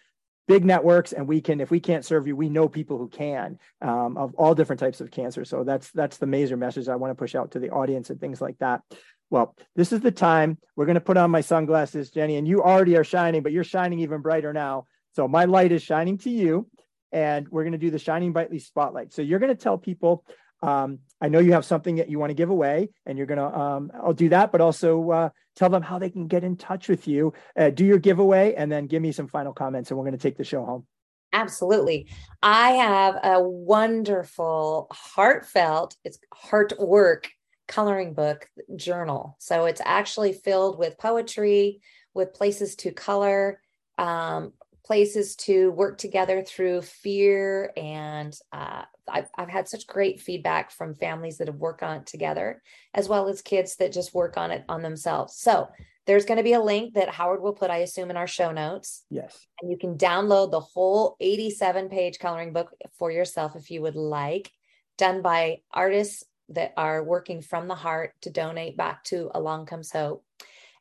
big 0.46 0.66
networks 0.66 1.14
and 1.14 1.26
we 1.26 1.40
can 1.40 1.62
if 1.62 1.72
we 1.72 1.80
can't 1.80 2.04
serve 2.04 2.28
you 2.28 2.36
we 2.36 2.50
know 2.50 2.68
people 2.68 2.98
who 2.98 3.08
can 3.08 3.58
um, 3.82 4.18
of 4.18 4.36
all 4.36 4.54
different 4.54 4.82
types 4.82 5.00
of 5.00 5.10
cancer. 5.10 5.46
So 5.46 5.64
that's 5.64 5.90
that's 5.92 6.18
the 6.18 6.28
major 6.28 6.58
message 6.58 6.90
i 6.90 6.96
want 6.96 7.12
to 7.12 7.16
push 7.16 7.34
out 7.34 7.52
to 7.52 7.60
the 7.60 7.70
audience 7.70 8.10
and 8.10 8.20
things 8.20 8.42
like 8.42 8.58
that. 8.60 8.82
Well 9.30 9.56
this 9.76 9.94
is 9.94 10.02
the 10.02 10.12
time. 10.12 10.58
We're 10.76 10.86
going 10.86 10.96
to 10.96 11.02
put 11.02 11.18
on 11.18 11.32
my 11.32 11.42
sunglasses 11.42 12.12
jenny 12.12 12.36
and 12.36 12.48
you 12.48 12.62
already 12.62 12.98
are 12.98 13.06
shining 13.06 13.42
but 13.42 13.54
you're 13.54 13.64
shining 13.64 14.00
even 14.00 14.22
brighter 14.22 14.52
now. 14.52 14.86
So 15.16 15.30
my 15.30 15.46
light 15.46 15.72
is 15.72 15.82
shining 15.82 16.18
to 16.20 16.30
you 16.30 16.68
and 17.14 17.48
we're 17.48 17.64
going 17.64 17.72
to 17.72 17.78
do 17.78 17.92
the 17.92 18.00
shining 18.00 18.34
brightly 18.34 18.60
spotlight. 18.60 19.14
So 19.14 19.22
you're 19.22 19.40
going 19.40 19.56
to 19.56 19.64
tell 19.64 19.78
people 19.78 20.26
um, 20.64 21.00
I 21.20 21.28
know 21.28 21.40
you 21.40 21.54
have 21.54 21.66
something 21.66 21.98
that 21.98 22.10
you 22.10 22.20
want 22.20 22.30
to 22.30 22.36
give 22.36 22.50
away, 22.50 22.90
and 23.06 23.18
you're 23.18 23.28
gonna. 23.28 23.48
Um, 23.48 23.92
I'll 24.02 24.14
do 24.14 24.30
that, 24.30 24.52
but 24.52 24.62
also 24.62 25.12
uh, 25.12 25.30
tell 25.56 25.70
them 25.70 25.84
how 25.84 26.00
they 26.00 26.10
can 26.10 26.28
get 26.28 26.44
in 26.44 26.56
touch 26.56 26.88
with 26.88 27.08
you. 27.08 27.34
Uh, 27.58 27.70
do 27.70 27.86
your 27.86 28.00
giveaway, 28.00 28.54
and 28.56 28.72
then 28.72 28.88
give 28.88 29.02
me 29.02 29.12
some 29.12 29.28
final 29.28 29.54
comments, 29.54 29.92
and 29.92 29.98
we're 29.98 30.06
going 30.06 30.18
to 30.18 30.22
take 30.22 30.38
the 30.38 30.44
show 30.44 30.66
home. 30.66 30.86
Absolutely. 31.34 32.08
I 32.44 32.72
have 32.72 33.16
a 33.24 33.42
wonderful, 33.42 34.88
heartfelt, 34.92 35.96
it's 36.04 36.20
heart 36.32 36.74
work 36.80 37.30
coloring 37.68 38.14
book 38.14 38.48
journal. 38.76 39.36
So 39.40 39.66
it's 39.66 39.82
actually 39.84 40.34
filled 40.34 40.78
with 40.78 40.98
poetry, 41.00 41.82
with 42.14 42.34
places 42.34 42.76
to 42.78 42.92
color, 42.92 43.60
um, 43.98 44.54
places 44.86 45.36
to 45.38 45.72
work 45.72 45.98
together 45.98 46.42
through 46.42 46.82
fear. 46.82 47.72
And 47.78 48.38
uh, 48.52 48.84
I've, 49.08 49.30
I've 49.38 49.50
had 49.50 49.68
such 49.68 49.88
great 49.88 50.20
feedback 50.20 50.72
from 50.72 50.94
families 50.94 51.38
that 51.38 51.48
have 51.48 51.56
worked 51.58 51.84
on 51.84 51.98
it 51.98 52.06
together, 52.06 52.62
as 52.94 53.08
well 53.08 53.28
as 53.30 53.42
kids 53.42 53.78
that 53.78 53.94
just 53.94 54.14
work 54.14 54.38
on 54.38 54.52
it 54.52 54.66
on 54.68 54.82
themselves. 54.82 55.38
So 55.38 55.70
there's 56.06 56.26
going 56.26 56.38
to 56.38 56.44
be 56.44 56.54
a 56.54 56.62
link 56.62 56.96
that 56.96 57.10
Howard 57.10 57.42
will 57.42 57.54
put, 57.54 57.70
I 57.72 57.78
assume, 57.78 58.10
in 58.10 58.18
our 58.18 58.28
show 58.28 58.52
notes 58.52 59.06
Yes. 59.10 59.48
and 59.62 59.72
you 59.72 59.78
can 59.78 59.98
download 59.98 60.52
the 60.52 60.60
whole 60.60 61.16
87 61.22 61.88
page 61.90 62.20
coloring 62.20 62.52
book 62.52 62.72
for 63.00 63.10
yourself 63.10 63.56
if 63.56 63.72
you 63.72 63.82
would 63.82 63.96
like 63.96 64.52
done 64.98 65.22
by 65.22 65.60
artists 65.72 66.24
that 66.50 66.74
are 66.76 67.04
working 67.04 67.42
from 67.42 67.70
the 67.70 67.76
heart 67.76 68.14
to 68.22 68.30
donate 68.30 68.76
back 68.76 69.04
to 69.06 69.32
along 69.34 69.66
comes 69.66 69.92
hope 69.92 70.26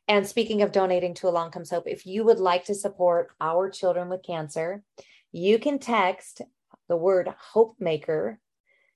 and 0.07 0.27
speaking 0.27 0.61
of 0.61 0.71
donating 0.71 1.13
to 1.13 1.27
along 1.27 1.51
comes 1.51 1.69
hope 1.69 1.83
if 1.87 2.05
you 2.05 2.23
would 2.23 2.39
like 2.39 2.63
to 2.65 2.75
support 2.75 3.31
our 3.41 3.69
children 3.69 4.07
with 4.09 4.23
cancer 4.23 4.83
you 5.31 5.59
can 5.59 5.79
text 5.79 6.41
the 6.89 6.97
word 6.97 7.33
hope 7.53 7.75
maker 7.79 8.39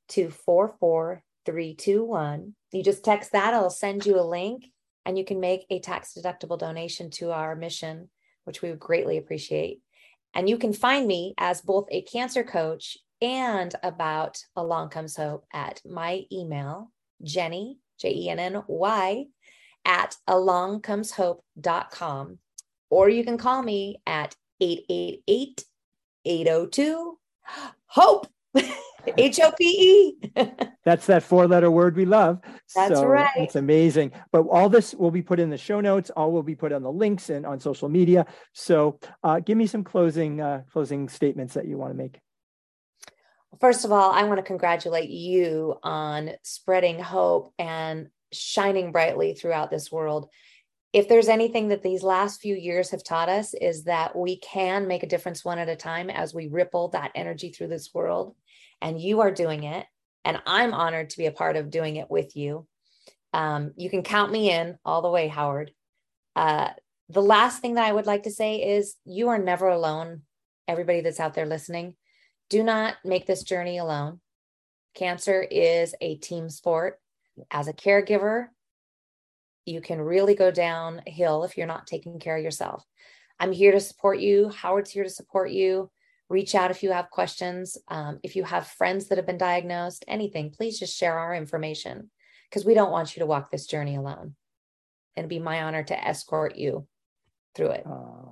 to 0.07 0.29
44321 0.29 2.53
you 2.71 2.83
just 2.83 3.03
text 3.03 3.31
that 3.31 3.53
i'll 3.53 3.69
send 3.69 4.05
you 4.05 4.19
a 4.19 4.21
link 4.21 4.65
and 5.05 5.17
you 5.17 5.23
can 5.23 5.39
make 5.39 5.65
a 5.69 5.79
tax 5.79 6.17
deductible 6.17 6.59
donation 6.59 7.09
to 7.09 7.31
our 7.31 7.55
mission 7.55 8.09
which 8.47 8.61
we 8.61 8.69
would 8.69 8.79
greatly 8.79 9.17
appreciate. 9.17 9.81
And 10.33 10.49
you 10.49 10.57
can 10.57 10.71
find 10.71 11.05
me 11.05 11.33
as 11.37 11.61
both 11.61 11.87
a 11.91 12.01
cancer 12.03 12.43
coach 12.43 12.97
and 13.21 13.75
about 13.83 14.41
Along 14.55 14.89
Comes 14.89 15.17
Hope 15.17 15.45
at 15.53 15.81
my 15.85 16.23
email, 16.31 16.91
Jenny, 17.21 17.77
J 17.99 18.13
E 18.13 18.29
N 18.29 18.39
N 18.39 18.63
Y, 18.67 19.25
at 19.88 20.15
alongcomeshope.com. 20.30 22.39
or 22.89 23.10
you 23.10 23.23
can 23.23 23.38
call 23.38 23.63
me 23.63 24.02
at 24.06 24.36
888 24.62 25.65
802 26.26 27.17
HOPE. 27.88 28.28
H 29.17 29.39
O 29.39 29.52
P 29.52 29.63
E. 29.63 30.17
That's 30.84 31.06
that 31.06 31.23
four 31.23 31.47
letter 31.47 31.71
word 31.71 31.95
we 31.95 32.06
love. 32.06 32.41
That's 32.76 32.95
so 32.95 33.06
right. 33.06 33.30
It's 33.38 33.56
amazing. 33.56 34.12
But 34.32 34.41
all 34.47 34.67
this 34.67 34.93
will 34.93 35.12
be 35.12 35.21
put 35.21 35.39
in 35.39 35.50
the 35.50 35.58
show 35.58 35.80
notes. 35.80 36.10
All 36.10 36.32
will 36.32 36.43
be 36.43 36.56
put 36.56 36.73
on 36.73 36.84
the 36.84 36.91
links 36.91 37.30
and 37.30 37.45
on 37.45 37.60
social 37.60 37.88
media. 37.88 38.26
So 38.54 39.00
uh, 39.23 39.39
give 39.39 39.58
me 39.58 39.67
some 39.67 39.84
closing 39.84 40.41
uh, 40.41 40.63
closing 40.71 41.08
statements 41.08 41.54
that 41.54 41.67
you 41.67 41.78
want 41.78 41.91
to 41.91 41.97
make. 41.97 42.19
First 43.62 43.86
of 43.86 43.91
all, 43.91 44.12
I 44.12 44.23
want 44.23 44.39
to 44.39 44.43
congratulate 44.43 45.10
you 45.10 45.76
on 45.82 46.32
spreading 46.43 47.00
hope 47.00 47.54
and 47.58 48.10
shining 48.33 48.91
brightly 48.91 49.33
throughout 49.33 49.69
this 49.69 49.91
world. 49.91 50.29
If 50.93 51.09
there's 51.09 51.27
anything 51.27 51.67
that 51.69 51.83
these 51.83 52.01
last 52.03 52.41
few 52.41 52.55
years 52.55 52.91
have 52.91 53.03
taught 53.03 53.29
us, 53.29 53.53
is 53.53 53.83
that 53.83 54.15
we 54.15 54.39
can 54.39 54.87
make 54.87 55.03
a 55.03 55.07
difference 55.07 55.43
one 55.43 55.59
at 55.59 55.69
a 55.69 55.75
time 55.75 56.09
as 56.09 56.33
we 56.33 56.47
ripple 56.47 56.89
that 56.89 57.11
energy 57.13 57.49
through 57.49 57.67
this 57.67 57.93
world. 57.93 58.35
And 58.81 58.99
you 58.99 59.21
are 59.21 59.31
doing 59.31 59.63
it. 59.63 59.85
And 60.23 60.41
I'm 60.45 60.73
honored 60.73 61.11
to 61.11 61.17
be 61.17 61.25
a 61.25 61.31
part 61.31 61.55
of 61.55 61.69
doing 61.69 61.97
it 61.97 62.09
with 62.09 62.35
you. 62.35 62.67
Um, 63.33 63.73
you 63.75 63.89
can 63.89 64.03
count 64.03 64.31
me 64.31 64.51
in 64.51 64.77
all 64.83 65.01
the 65.01 65.09
way, 65.09 65.27
Howard. 65.27 65.71
Uh, 66.35 66.69
the 67.09 67.21
last 67.21 67.61
thing 67.61 67.75
that 67.75 67.85
I 67.85 67.91
would 67.91 68.05
like 68.05 68.23
to 68.23 68.31
say 68.31 68.77
is 68.77 68.95
you 69.05 69.29
are 69.29 69.37
never 69.37 69.67
alone. 69.67 70.23
Everybody 70.67 71.01
that's 71.01 71.19
out 71.19 71.33
there 71.33 71.45
listening, 71.45 71.95
do 72.49 72.63
not 72.63 72.95
make 73.05 73.25
this 73.25 73.43
journey 73.43 73.77
alone. 73.77 74.19
Cancer 74.93 75.41
is 75.41 75.93
a 76.01 76.15
team 76.15 76.49
sport. 76.49 76.99
As 77.52 77.67
a 77.67 77.73
caregiver, 77.73 78.47
you 79.65 79.82
can 79.82 80.00
really 80.00 80.36
go 80.36 80.52
downhill 80.52 81.43
if 81.43 81.58
you're 81.58 81.67
not 81.67 81.88
taking 81.88 82.19
care 82.19 82.38
of 82.38 82.43
yourself. 82.43 82.84
I'm 83.39 83.52
here 83.52 83.71
to 83.71 83.80
support 83.80 84.19
you. 84.19 84.50
Howard's 84.50 84.91
here 84.91 85.04
to 85.04 85.10
support 85.10 85.52
you. 85.52 85.91
Reach 86.30 86.56
out 86.56 86.71
if 86.71 86.84
you 86.84 86.91
have 86.91 87.10
questions. 87.10 87.78
Um, 87.88 88.19
if 88.23 88.36
you 88.36 88.43
have 88.43 88.67
friends 88.67 89.08
that 89.08 89.17
have 89.17 89.28
been 89.28 89.38
diagnosed, 89.38 90.04
anything, 90.08 90.52
please 90.52 90.80
just 90.80 90.97
share 90.97 91.17
our 91.17 91.36
information 91.36 92.10
because 92.50 92.65
we 92.65 92.73
don't 92.73 92.91
want 92.91 93.15
you 93.15 93.21
to 93.21 93.26
walk 93.26 93.52
this 93.52 93.65
journey 93.65 93.95
alone. 93.95 94.36
And 95.15 95.23
it'd 95.23 95.30
be 95.30 95.39
my 95.39 95.63
honor 95.63 95.84
to 95.84 96.08
escort 96.08 96.56
you 96.56 96.88
through 97.56 97.71
it. 97.71 97.86
Uh, 97.86 98.32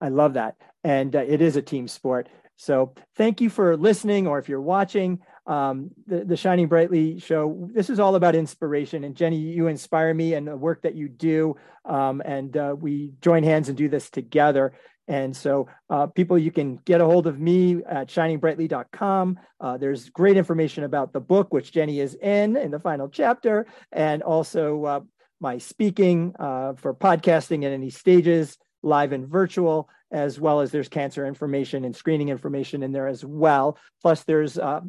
I 0.00 0.08
love 0.08 0.34
that. 0.34 0.56
And 0.84 1.14
uh, 1.14 1.24
it 1.26 1.40
is 1.40 1.56
a 1.56 1.62
team 1.62 1.88
sport. 1.88 2.28
So 2.56 2.94
thank 3.16 3.40
you 3.40 3.48
for 3.48 3.76
listening, 3.76 4.26
or 4.26 4.38
if 4.38 4.48
you're 4.48 4.60
watching 4.60 5.20
um, 5.46 5.90
the, 6.06 6.24
the 6.24 6.36
Shining 6.36 6.68
Brightly 6.68 7.18
show, 7.18 7.68
this 7.72 7.90
is 7.90 7.98
all 7.98 8.14
about 8.14 8.34
inspiration. 8.34 9.04
And 9.04 9.16
Jenny, 9.16 9.36
you 9.36 9.66
inspire 9.66 10.14
me 10.14 10.34
and 10.34 10.46
the 10.46 10.56
work 10.56 10.82
that 10.82 10.94
you 10.94 11.08
do. 11.08 11.56
Um, 11.84 12.22
and 12.24 12.56
uh, 12.56 12.76
we 12.78 13.12
join 13.20 13.42
hands 13.42 13.68
and 13.68 13.76
do 13.76 13.88
this 13.88 14.10
together. 14.10 14.72
And 15.08 15.36
so, 15.36 15.66
uh, 15.88 16.06
people, 16.06 16.38
you 16.38 16.52
can 16.52 16.76
get 16.84 17.00
a 17.00 17.04
hold 17.04 17.26
of 17.26 17.40
me 17.40 17.82
at 17.84 18.08
shiningbrightly.com. 18.08 19.38
Uh, 19.60 19.76
there's 19.76 20.08
great 20.10 20.36
information 20.36 20.84
about 20.84 21.12
the 21.12 21.20
book, 21.20 21.52
which 21.52 21.72
Jenny 21.72 21.98
is 21.98 22.14
in 22.14 22.56
in 22.56 22.70
the 22.70 22.78
final 22.78 23.08
chapter, 23.08 23.66
and 23.90 24.22
also 24.22 24.84
uh, 24.84 25.00
my 25.40 25.58
speaking 25.58 26.32
uh, 26.38 26.74
for 26.74 26.94
podcasting 26.94 27.64
at 27.64 27.72
any 27.72 27.90
stages, 27.90 28.56
live 28.84 29.10
and 29.10 29.26
virtual 29.26 29.88
as 30.12 30.40
well 30.40 30.60
as 30.60 30.70
there's 30.70 30.88
cancer 30.88 31.26
information 31.26 31.84
and 31.84 31.94
screening 31.94 32.28
information 32.28 32.82
in 32.82 32.92
there 32.92 33.06
as 33.06 33.24
well. 33.24 33.78
Plus, 34.02 34.24
there's 34.24 34.58
uh, 34.58 34.80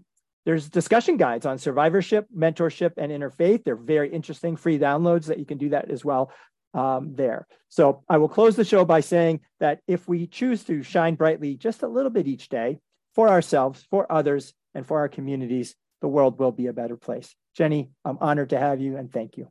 there's 0.45 0.69
discussion 0.69 1.17
guides 1.17 1.45
on 1.45 1.57
survivorship, 1.57 2.27
mentorship, 2.35 2.93
and 2.97 3.11
interfaith. 3.11 3.63
They're 3.63 3.75
very 3.75 4.11
interesting, 4.11 4.55
free 4.55 4.79
downloads 4.79 5.25
that 5.25 5.39
you 5.39 5.45
can 5.45 5.57
do 5.57 5.69
that 5.69 5.91
as 5.91 6.03
well 6.03 6.31
um, 6.73 7.15
there. 7.15 7.47
So 7.69 8.03
I 8.09 8.17
will 8.17 8.29
close 8.29 8.55
the 8.55 8.65
show 8.65 8.85
by 8.85 9.01
saying 9.01 9.41
that 9.59 9.81
if 9.87 10.07
we 10.07 10.27
choose 10.27 10.63
to 10.65 10.83
shine 10.83 11.15
brightly 11.15 11.55
just 11.55 11.83
a 11.83 11.87
little 11.87 12.09
bit 12.09 12.27
each 12.27 12.49
day 12.49 12.79
for 13.13 13.29
ourselves, 13.29 13.85
for 13.89 14.11
others, 14.11 14.53
and 14.73 14.85
for 14.85 14.99
our 14.99 15.09
communities, 15.09 15.75
the 16.01 16.07
world 16.07 16.39
will 16.39 16.51
be 16.51 16.67
a 16.67 16.73
better 16.73 16.97
place. 16.97 17.35
Jenny, 17.55 17.91
I'm 18.05 18.17
honored 18.21 18.51
to 18.51 18.59
have 18.59 18.79
you 18.79 18.97
and 18.97 19.11
thank 19.11 19.37
you. 19.37 19.47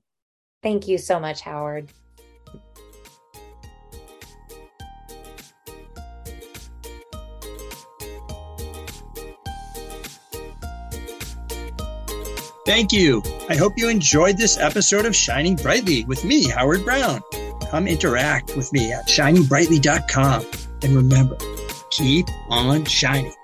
Thank 0.63 0.89
you 0.89 0.99
so 0.99 1.21
much, 1.21 1.43
Howard. 1.43 1.89
Thank 12.71 12.93
you. 12.93 13.21
I 13.49 13.57
hope 13.57 13.77
you 13.77 13.89
enjoyed 13.89 14.37
this 14.37 14.57
episode 14.57 15.05
of 15.05 15.17
Shining 15.17 15.57
Brightly 15.57 16.05
with 16.05 16.25
me, 16.25 16.49
Howard 16.49 16.85
Brown. 16.85 17.21
Come 17.69 17.89
interact 17.89 18.57
with 18.57 18.73
me 18.73 18.93
at 18.93 19.09
shiningbrightly.com. 19.09 20.47
And 20.83 20.95
remember, 20.95 21.37
keep 21.91 22.29
on 22.49 22.85
shining. 22.85 23.35